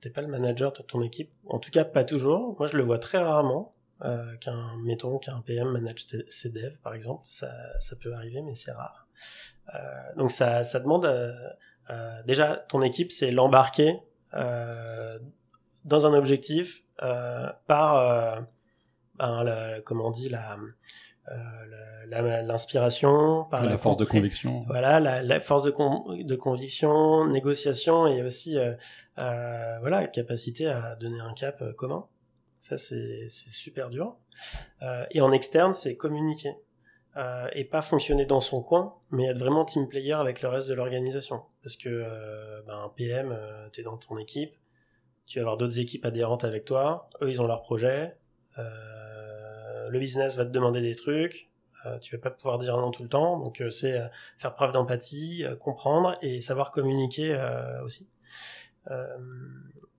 [0.00, 1.30] t'es pas le manager de ton équipe.
[1.46, 2.56] En tout cas pas toujours.
[2.58, 3.74] Moi je le vois très rarement
[4.04, 7.22] euh, qu'un mettons qu'un PM manage ses devs par exemple.
[7.24, 8.98] Ça ça peut arriver mais c'est rare.
[9.00, 9.01] euh,
[10.16, 11.32] donc ça, ça demande euh,
[11.90, 13.98] euh, déjà ton équipe, c'est l'embarquer
[14.32, 16.84] dans un objectif
[17.66, 18.46] par
[19.18, 20.58] ben, comment on dit la
[22.08, 24.64] l'inspiration par la, force de conviction.
[24.66, 28.74] voilà la, force de, de conviction négociation et aussi euh,
[29.80, 32.06] voilà capacité à donner un cap commun.
[32.58, 34.16] Ça c'est super dur.
[34.82, 36.54] Euh, et en externe c'est communiquer
[37.16, 40.68] euh, et pas fonctionner dans son coin, mais être vraiment team player avec le reste
[40.68, 41.42] de l'organisation.
[41.62, 44.54] Parce que euh, ben, un PM, euh, tu es dans ton équipe,
[45.26, 48.16] tu vas avoir d'autres équipes adhérentes avec toi, eux ils ont leur projet,
[48.58, 51.50] euh, le business va te demander des trucs,
[51.84, 54.00] euh, tu vas pas pouvoir dire non tout le temps, donc c'est
[54.38, 57.36] faire preuve d'empathie, comprendre et savoir communiquer
[57.84, 58.08] aussi.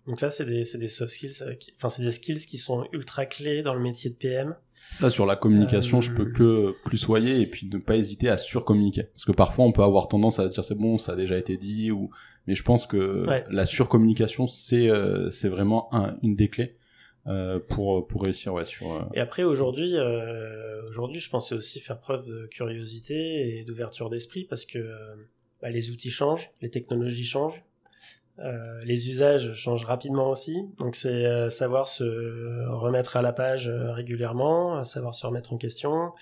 [0.07, 3.75] donc ça c'est des soft skills, enfin c'est des skills qui sont ultra clés dans
[3.75, 4.55] le métier de PM.
[4.91, 8.37] Ça, sur la communication, je peux que plus soyer et puis ne pas hésiter à
[8.37, 9.03] surcommuniquer.
[9.03, 11.37] Parce que parfois, on peut avoir tendance à se dire c'est bon, ça a déjà
[11.37, 12.11] été dit, ou
[12.45, 16.77] mais je pense que la surcommunication, c'est euh, c'est vraiment un, une des clés.
[17.25, 21.79] Euh, pour pour réussir ouais sur euh, et après aujourd'hui euh, aujourd'hui je pensais aussi
[21.79, 24.79] faire preuve de curiosité et d'ouverture d'esprit parce que
[25.61, 27.63] bah, les outils changent les technologies changent
[28.39, 32.03] euh, les usages changent rapidement aussi, donc c'est euh, savoir se
[32.67, 36.13] remettre à la page euh, régulièrement, savoir se remettre en question,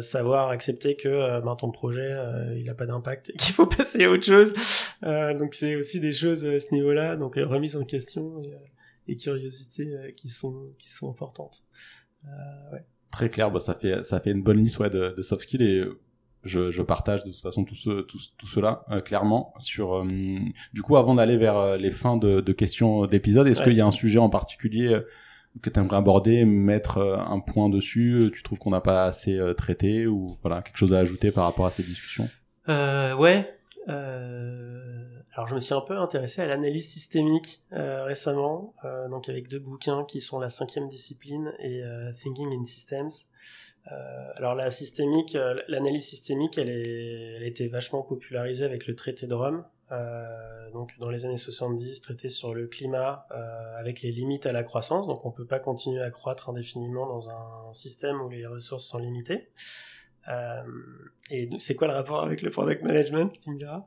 [0.00, 2.10] savoir accepter que ben, ton projet
[2.56, 4.54] il a pas d'impact et qu'il faut passer à autre chose.
[5.02, 8.40] donc c'est aussi des choses à ce niveau-là, donc remise en question
[9.08, 11.62] et, curiosité qui sont qui sont importantes.
[12.72, 12.84] Ouais.
[13.10, 15.62] Très clair, bah, ça fait ça fait une bonne liste ouais, de, de soft skills
[15.62, 15.84] et
[16.44, 20.04] je, je, partage de toute façon tout, ce, tout, tout cela euh, clairement sur euh,
[20.72, 23.80] du coup avant d'aller vers euh, les fins de, de questions d'épisode est-ce qu'il y
[23.80, 25.00] a un sujet en particulier
[25.62, 30.06] que tu aimerais aborder mettre un point dessus tu trouves qu'on n'a pas assez traité
[30.06, 32.28] ou voilà quelque chose à ajouter par rapport à ces discussions?
[32.68, 33.50] Euh, ouais.
[35.36, 38.74] Alors je me suis un peu intéressé à l'analyse systémique récemment
[39.10, 41.82] donc avec deux bouquins qui sont la cinquième discipline et
[42.20, 43.10] Thinking in Systems
[43.92, 48.86] euh, alors la systémique, euh, l'analyse systémique, elle, est, elle a été vachement popularisée avec
[48.86, 49.64] le traité de Rome.
[49.92, 54.52] Euh, donc dans les années 70, traité sur le climat euh, avec les limites à
[54.52, 55.06] la croissance.
[55.06, 58.98] Donc on peut pas continuer à croître indéfiniment dans un système où les ressources sont
[58.98, 59.50] limitées.
[60.28, 60.62] Euh,
[61.30, 63.84] et c'est quoi le rapport avec le product management, tu me diras?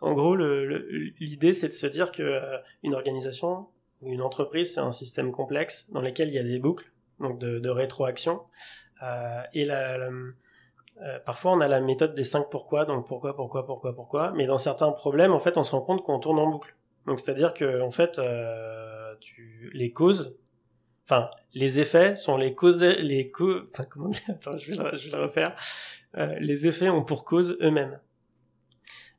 [0.00, 2.42] En gros, l'idée c'est de se dire que
[2.82, 3.68] une organisation
[4.02, 7.38] ou une entreprise, c'est un système complexe dans lequel il y a des boucles, donc
[7.38, 8.40] de, de rétroaction.
[9.02, 9.98] Euh, et la,
[11.00, 14.32] euh, parfois, on a la méthode des 5 pourquoi, donc pourquoi, pourquoi, pourquoi, pourquoi.
[14.32, 16.76] Mais dans certains problèmes, en fait, on se rend compte qu'on tourne en boucle.
[17.06, 20.36] Donc, c'est-à-dire que, en fait, euh, tu, les causes,
[21.04, 24.76] enfin, les effets sont les causes, de, les causes, enfin, comment dire, attends, je vais
[24.76, 25.56] le, je vais le refaire.
[26.18, 27.98] Euh, les effets ont pour cause eux-mêmes.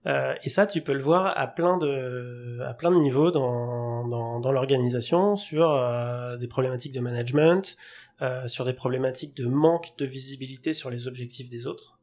[0.06, 4.08] Euh, et ça, tu peux le voir à plein de, à plein de niveaux dans,
[4.08, 7.78] dans, dans l'organisation, sur euh, des problématiques de management,
[8.22, 12.00] euh, sur des problématiques de manque de visibilité sur les objectifs des autres,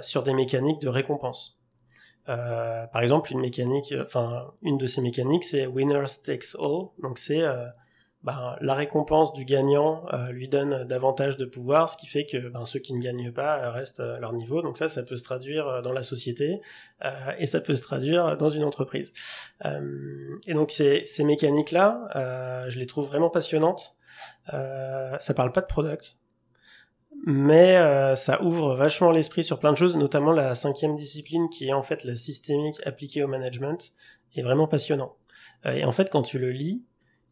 [0.00, 1.58] sur des mécaniques de récompense.
[2.24, 6.88] Par exemple, une mécanique, enfin, une de ces mécaniques, c'est winners takes all.
[7.02, 7.42] Donc c'est
[8.26, 12.48] ben, la récompense du gagnant euh, lui donne davantage de pouvoir, ce qui fait que
[12.48, 14.62] ben, ceux qui ne gagnent pas restent à leur niveau.
[14.62, 16.60] Donc ça, ça peut se traduire euh, dans la société
[17.04, 19.12] euh, et ça peut se traduire dans une entreprise.
[19.64, 23.94] et donc ces, ces mécaniques-là, je les trouve vraiment passionnantes.
[24.48, 26.18] ça parle pas de product,
[27.26, 27.76] mais
[28.16, 31.82] ça ouvre vachement l'esprit sur plein de choses, notamment la cinquième discipline qui est en
[31.82, 33.94] fait la systémique appliquée au management,
[34.34, 35.14] est vraiment passionnant.
[35.64, 36.84] et en fait, quand tu le lis,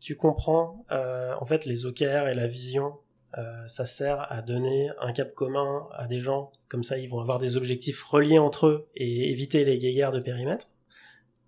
[0.05, 2.99] tu comprends euh, en fait les OKR et la vision
[3.39, 6.53] euh, ça sert à donner un cap commun à des gens.
[6.69, 10.21] Comme ça ils vont avoir des objectifs reliés entre eux et éviter les guéguerres de
[10.21, 10.69] périmètre.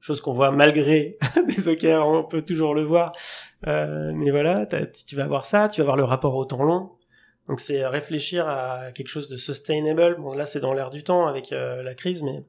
[0.00, 3.12] Chose qu'on voit malgré des OKR on peut toujours le voir.
[3.66, 4.66] Euh, mais voilà
[5.06, 6.92] tu vas avoir ça tu vas avoir le rapport au temps long.
[7.48, 10.16] Donc c'est réfléchir à quelque chose de sustainable.
[10.18, 12.42] Bon là c'est dans l'air du temps avec la crise mais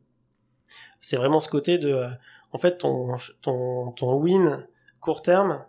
[1.01, 2.05] c'est vraiment ce côté de
[2.53, 4.65] en fait ton ton ton win
[5.01, 5.65] court terme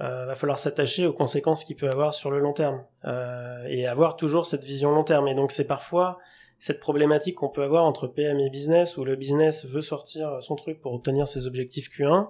[0.00, 3.86] euh, va falloir s'attacher aux conséquences qu'il peut avoir sur le long terme euh, et
[3.86, 5.28] avoir toujours cette vision long terme.
[5.28, 6.18] Et donc c'est parfois
[6.60, 10.56] cette problématique qu'on peut avoir entre PM et business où le business veut sortir son
[10.56, 12.28] truc pour obtenir ses objectifs Q1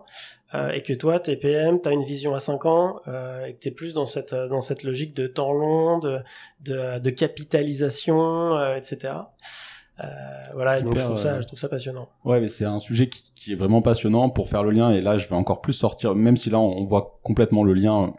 [0.55, 3.59] euh, et que toi t'es PM, t'as une vision à 5 ans euh, et que
[3.59, 6.19] t'es plus dans cette dans cette logique de temps long, de
[6.61, 9.15] de, de capitalisation, euh, etc.
[10.01, 10.07] Euh,
[10.55, 12.09] voilà, donc je trouve, ça, je trouve ça passionnant.
[12.25, 14.91] Ouais, mais c'est un sujet qui, qui, est vraiment passionnant pour faire le lien.
[14.91, 18.15] Et là, je vais encore plus sortir, même si là, on, voit complètement le lien,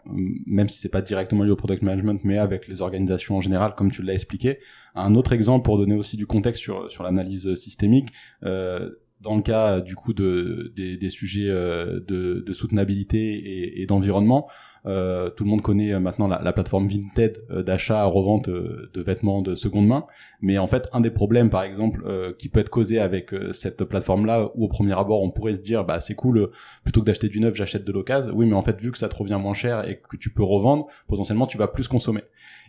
[0.46, 3.74] même si c'est pas directement lié au product management, mais avec les organisations en général,
[3.76, 4.58] comme tu l'as expliqué.
[4.94, 8.08] Un autre exemple pour donner aussi du contexte sur sur l'analyse systémique.
[8.44, 13.82] Euh, dans le cas du coup de des, des sujets euh, de, de soutenabilité et,
[13.82, 14.48] et d'environnement,
[14.86, 18.48] euh, tout le monde connaît euh, maintenant la, la plateforme Vinted euh, d'achat à revente
[18.48, 20.06] de vêtements de seconde main.
[20.40, 22.02] Mais en fait, un des problèmes, par exemple,
[22.38, 25.84] qui peut être causé avec cette plateforme-là, où au premier abord, on pourrait se dire,
[25.84, 26.50] bah c'est cool,
[26.82, 28.32] plutôt que d'acheter du neuf, j'achète de l'occasion.
[28.34, 30.42] Oui, mais en fait, vu que ça te revient moins cher et que tu peux
[30.42, 32.22] revendre, potentiellement, tu vas plus consommer.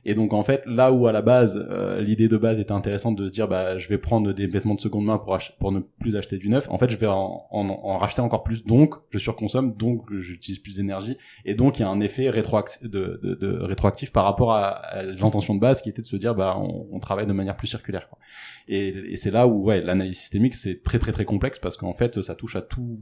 [0.04, 1.66] Et donc en fait, là où à la base,
[2.00, 4.82] l'idée de base était intéressante de se dire, bah je vais prendre des vêtements de
[4.82, 6.68] seconde main pour, pour ne plus acheter du neuf.
[6.70, 10.60] En fait, je vais en, en, en racheter encore plus, donc je surconsomme, donc j'utilise
[10.60, 14.26] plus d'énergie, et donc il y a un effet rétroactif, de, de, de, rétroactif par
[14.26, 17.34] rapport à, l'intention de base qui était de se dire bah on, on travaille de
[17.34, 18.10] manière plus circulaire.
[18.10, 18.20] Quoi.
[18.68, 21.94] Et, et c'est là où ouais l'analyse systémique c'est très très très complexe parce qu'en
[21.94, 23.00] fait ça touche à tout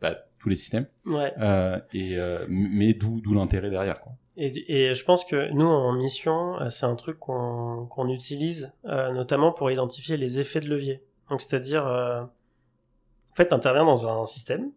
[0.00, 0.86] bah, tous les systèmes.
[1.06, 1.32] Ouais.
[1.38, 4.00] Euh, et euh, mais d'où d'où l'intérêt derrière.
[4.00, 4.12] Quoi.
[4.36, 8.72] Et, et, je pense que nous en mission euh, c'est un truc qu'on qu'on utilise
[8.86, 11.02] euh, notamment pour identifier les effets de levier.
[11.30, 12.22] Donc c'est-à-dire euh,
[13.32, 14.70] en fait, intervient dans un système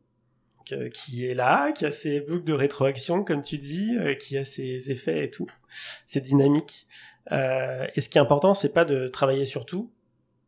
[0.93, 4.45] qui est là, qui a ses boucles de rétroaction, comme tu dis, euh, qui a
[4.45, 5.47] ses effets et tout,
[6.05, 6.87] c'est dynamique.
[7.31, 9.91] Euh, et ce qui est important, c'est pas de travailler sur tout,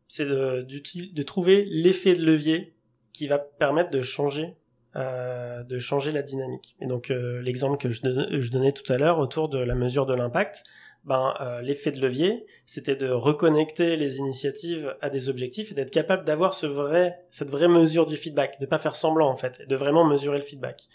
[0.08, 2.74] c'est de, trouver l'effet de levier
[3.12, 4.56] qui va permettre de changer,
[4.96, 6.76] euh, de changer la dynamique.
[6.80, 10.14] Et donc euh, l'exemple que je, donnais tout à l'heure autour de la mesure de
[10.14, 10.64] l'impact,
[11.08, 15.90] ben, euh, l'effet de levier, c'était de reconnecter les initiatives à des objectifs et d'être
[15.90, 19.66] capable d'avoir ce vrai, cette vraie mesure du feedback, de pas faire semblant en fait,
[19.66, 20.86] de vraiment mesurer le feedback.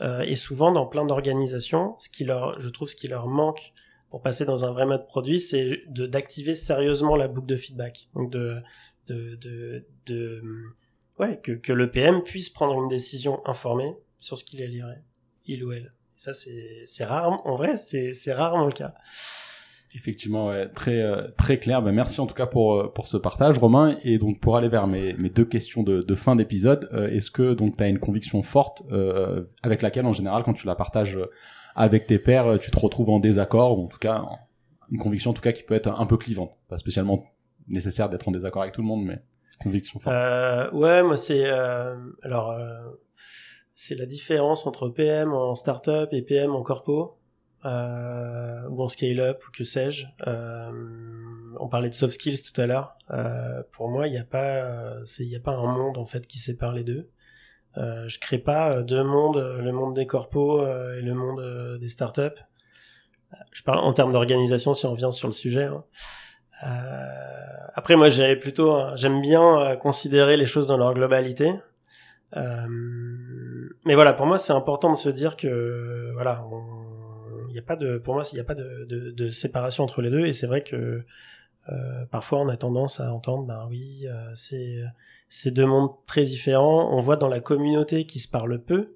[0.00, 3.72] Euh, et souvent dans plein d'organisations, ce qui leur, je trouve, ce qui leur manque
[4.08, 8.08] pour passer dans un vrai mode produit, c'est d'activer sérieusement la boucle de feedback.
[8.14, 8.56] Donc de
[9.08, 10.42] de de, de
[11.18, 11.90] ouais que que le
[12.22, 14.94] puisse prendre une décision informée sur ce qu'il a livré,
[15.44, 15.92] il ou elle.
[16.16, 18.94] ça c'est rare en vrai, c'est rarement le cas.
[19.94, 21.80] Effectivement, ouais, très euh, très clair.
[21.80, 23.96] Ben, merci en tout cas pour euh, pour ce partage, Romain.
[24.02, 27.30] Et donc pour aller vers mes, mes deux questions de, de fin d'épisode, euh, est-ce
[27.30, 28.82] que donc tu as une conviction forte
[29.62, 31.18] avec laquelle en général quand tu la partages
[31.74, 34.24] avec tes pairs, tu te retrouves en désaccord ou en tout cas
[34.90, 37.24] une conviction en tout cas qui peut être un peu clivante, pas spécialement
[37.66, 39.20] nécessaire d'être en désaccord avec tout le monde, mais
[39.62, 40.14] conviction forte.
[40.74, 41.48] ouais, moi c'est
[42.22, 42.54] alors
[43.74, 47.17] c'est la différence entre PM en startup et PM en corpo
[47.64, 50.06] euh, ou en scale-up ou que sais-je.
[50.26, 50.70] Euh,
[51.58, 52.96] on parlait de soft skills tout à l'heure.
[53.10, 56.38] Euh, pour moi, il n'y a pas, il a pas un monde en fait qui
[56.38, 57.10] sépare les deux.
[57.76, 62.40] Euh, je crée pas deux mondes, le monde des corpos et le monde des startups.
[63.52, 65.64] Je parle en termes d'organisation si on revient sur le sujet.
[65.64, 65.84] Hein.
[67.74, 71.52] après, moi, j'ai plutôt, j'aime bien considérer les choses dans leur globalité.
[72.34, 76.77] mais voilà, pour moi, c'est important de se dire que voilà, il
[77.58, 80.26] n'y a pas de, pour moi, il n'y a pas de, séparation entre les deux.
[80.26, 81.04] Et c'est vrai que
[81.70, 84.32] euh, parfois, on a tendance à entendre, ben oui, euh,
[85.28, 86.92] c'est deux mondes très différents.
[86.94, 88.94] On voit dans la communauté qui se parle peu.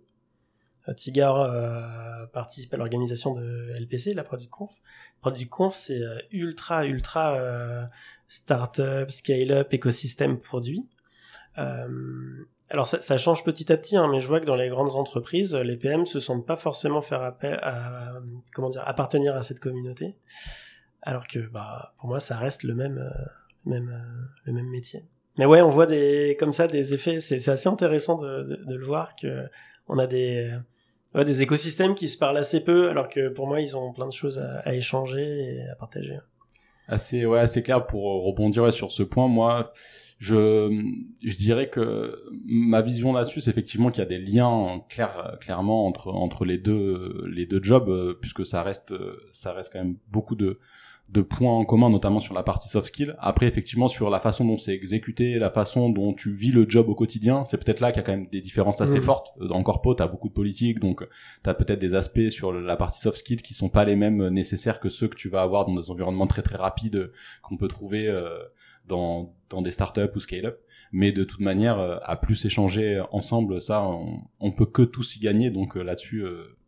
[0.88, 1.50] Euh, Tigar
[2.32, 4.70] participe à l'organisation de LPC, la Product Conf.
[5.20, 6.00] Product Conf, c'est
[6.30, 7.88] ultra, ultra
[8.28, 10.88] startup, scale-up, écosystème produit.
[12.72, 15.54] Alors ça, change petit à petit, hein, mais je vois que dans les grandes entreprises,
[15.54, 18.14] les PM se sentent pas forcément faire appel à,
[18.54, 20.16] comment dire, appartenir à cette communauté.
[21.02, 23.24] Alors que bah pour moi ça reste le même euh,
[23.66, 25.04] même euh, le même métier.
[25.36, 27.20] Mais ouais on voit des comme ça des effets.
[27.20, 29.48] C'est assez intéressant de, le voir que
[29.88, 30.50] on a des
[31.14, 34.06] ouais, des écosystèmes qui se parlent assez peu alors que pour moi ils ont plein
[34.06, 36.18] de choses à, échanger et à partager
[36.92, 39.28] assez ouais assez clair pour rebondir sur ce point.
[39.28, 39.72] Moi
[40.18, 40.70] je,
[41.20, 45.86] je dirais que ma vision là-dessus, c'est effectivement qu'il y a des liens clairs, clairement
[45.86, 48.94] entre entre les deux les deux jobs, euh, puisque ça reste
[49.32, 50.60] ça reste quand même beaucoup de
[51.12, 53.14] de points en commun, notamment sur la partie soft skill.
[53.18, 56.88] Après, effectivement, sur la façon dont c'est exécuté, la façon dont tu vis le job
[56.88, 59.02] au quotidien, c'est peut-être là qu'il y a quand même des différences assez mm.
[59.02, 59.32] fortes.
[59.50, 61.06] En corpo, t'as beaucoup de politique, donc
[61.42, 64.80] t'as peut-être des aspects sur la partie soft skill qui sont pas les mêmes nécessaires
[64.80, 68.08] que ceux que tu vas avoir dans des environnements très très rapides qu'on peut trouver
[68.08, 68.38] euh,
[68.88, 70.60] dans, dans des startups ou scale-up.
[70.92, 73.86] Mais de toute manière, euh, à plus échanger ensemble, ça,
[74.40, 75.50] on, peut que tous y gagner.
[75.50, 76.24] Donc euh, là-dessus,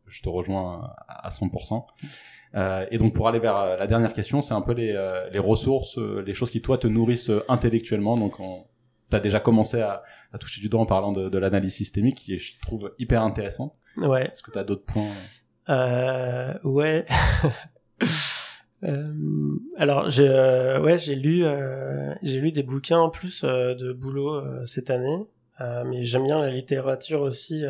[0.07, 1.87] je te rejoins à 100%.
[2.57, 5.29] Euh, et donc pour aller vers euh, la dernière question, c'est un peu les, euh,
[5.31, 8.17] les ressources, les choses qui toi te nourrissent intellectuellement.
[8.17, 10.03] Donc tu as déjà commencé à,
[10.33, 13.23] à, toucher du doigt en parlant de, de l'analyse systémique, qui est, je trouve hyper
[13.23, 13.77] intéressant.
[13.97, 14.27] Ouais.
[14.27, 15.03] Est-ce que tu as d'autres points
[15.69, 17.05] euh, Ouais.
[19.79, 21.43] alors j'ai ouais j'ai lu
[22.23, 25.25] j'ai lu des bouquins en plus de boulot cette année.
[25.59, 27.65] mais j'aime bien la littérature aussi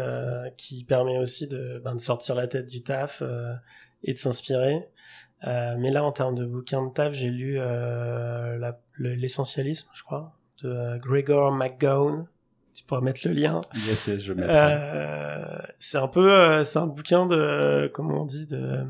[0.56, 3.22] qui permet aussi de, ben, de sortir la tête du taf
[4.04, 4.88] et de s'inspirer.
[5.46, 10.32] Euh, mais là, en termes de bouquins de taf, j'ai lu euh, l'essentialisme, je crois,
[10.62, 12.26] de euh, Gregor McGowan.
[12.74, 13.60] Tu pourras mettre le lien.
[13.74, 14.52] Yes, yes, je mettrai.
[14.52, 18.84] Euh, c'est un peu, c'est un bouquin de, comment on dit, de,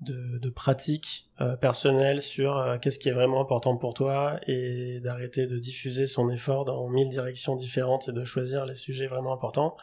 [0.00, 1.28] de, de pratique
[1.60, 6.64] personnelle sur qu'est-ce qui est vraiment important pour toi et d'arrêter de diffuser son effort
[6.64, 9.76] dans mille directions différentes et de choisir les sujets vraiment importants.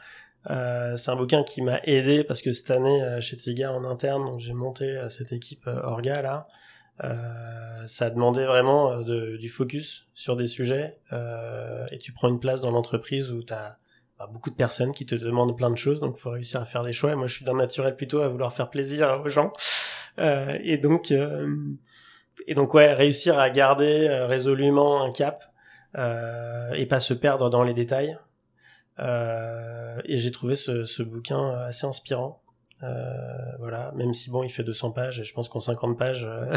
[0.49, 3.83] Euh, c'est un bouquin qui m'a aidé parce que cette année euh, chez Tiga en
[3.83, 6.47] interne, donc j'ai monté euh, cette équipe Orga là.
[7.87, 10.97] ça a demandé vraiment du focus sur des sujets
[11.91, 13.77] et tu prends une place dans l'entreprise où tu as
[14.17, 16.83] bah, beaucoup de personnes qui te demandent plein de choses, donc faut réussir à faire
[16.83, 17.13] des choix.
[17.15, 19.51] Moi, je suis d'un naturel plutôt à vouloir faire plaisir aux gens,
[20.17, 21.11] et donc
[22.47, 25.43] et donc ouais, réussir à garder résolument un cap
[25.97, 28.17] et pas se perdre dans les détails.
[28.99, 32.41] Euh, et j'ai trouvé ce, ce, bouquin assez inspirant.
[32.83, 36.25] Euh, voilà, même si bon, il fait 200 pages, et je pense qu'en 50 pages,
[36.27, 36.53] euh,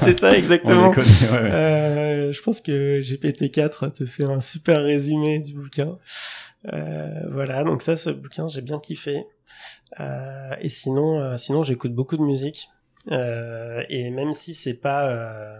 [0.00, 0.92] c'est ça exactement.
[1.32, 5.98] Euh, je pense que GPT-4 te fait un super résumé du bouquin.
[6.72, 9.26] Euh, voilà, donc ça, ce bouquin, j'ai bien kiffé.
[10.00, 12.68] Euh, et sinon, sinon, j'écoute beaucoup de musique.
[13.10, 15.58] et même si c'est pas,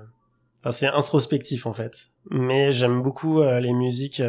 [0.60, 2.08] enfin, c'est introspectif en fait.
[2.30, 4.22] Mais j'aime beaucoup les musiques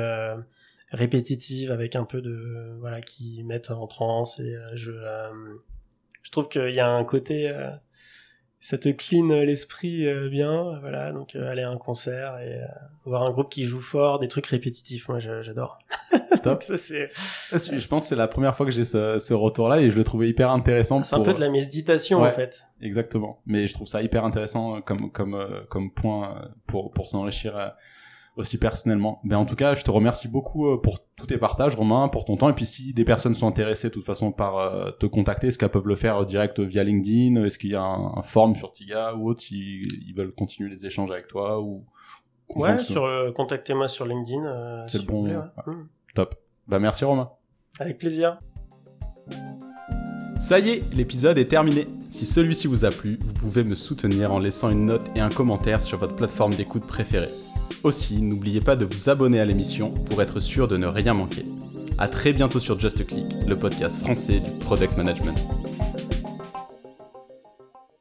[0.95, 5.29] répétitive avec un peu de voilà qui mettent en transe et euh, je euh,
[6.23, 7.69] je trouve qu'il y a un côté euh,
[8.59, 12.61] ça te clean l'esprit bien voilà donc aller à un concert et
[13.03, 15.77] voir un groupe qui joue fort des trucs répétitifs moi j'adore.
[16.43, 16.63] Top.
[16.63, 17.11] Ça c'est
[17.51, 19.95] je pense que c'est la première fois que j'ai ce, ce retour là et je
[19.95, 22.65] le trouvais hyper intéressant c'est un peu de la méditation en fait.
[22.81, 23.39] exactement.
[23.45, 25.37] Mais je trouve ça hyper intéressant comme comme
[25.69, 27.75] comme point pour pour s'enrichir
[28.35, 29.19] aussi personnellement.
[29.23, 32.25] Ben en tout cas, je te remercie beaucoup euh, pour tous tes partages, Romain, pour
[32.25, 32.49] ton temps.
[32.49, 35.57] Et puis si des personnes sont intéressées de toute façon par euh, te contacter, est-ce
[35.57, 37.43] qu'elles peuvent le faire direct via LinkedIn?
[37.43, 40.69] Est-ce qu'il y a un, un forum sur Tiga ou autre si ils veulent continuer
[40.69, 41.85] les échanges avec toi ou
[42.49, 44.85] Ouais, sur euh, contactez-moi sur LinkedIn.
[44.87, 45.25] C'est le bon.
[45.27, 45.87] Hmm.
[46.13, 46.35] Top.
[46.67, 47.31] Bah merci Romain.
[47.79, 48.39] Avec plaisir.
[50.39, 51.87] Ça y est, l'épisode est terminé.
[52.11, 55.29] Si celui-ci vous a plu, vous pouvez me soutenir en laissant une note et un
[55.29, 57.29] commentaire sur votre plateforme d'écoute préférée.
[57.83, 61.43] Aussi, n'oubliez pas de vous abonner à l'émission pour être sûr de ne rien manquer.
[61.97, 65.37] A très bientôt sur Just Click, le podcast français du product management.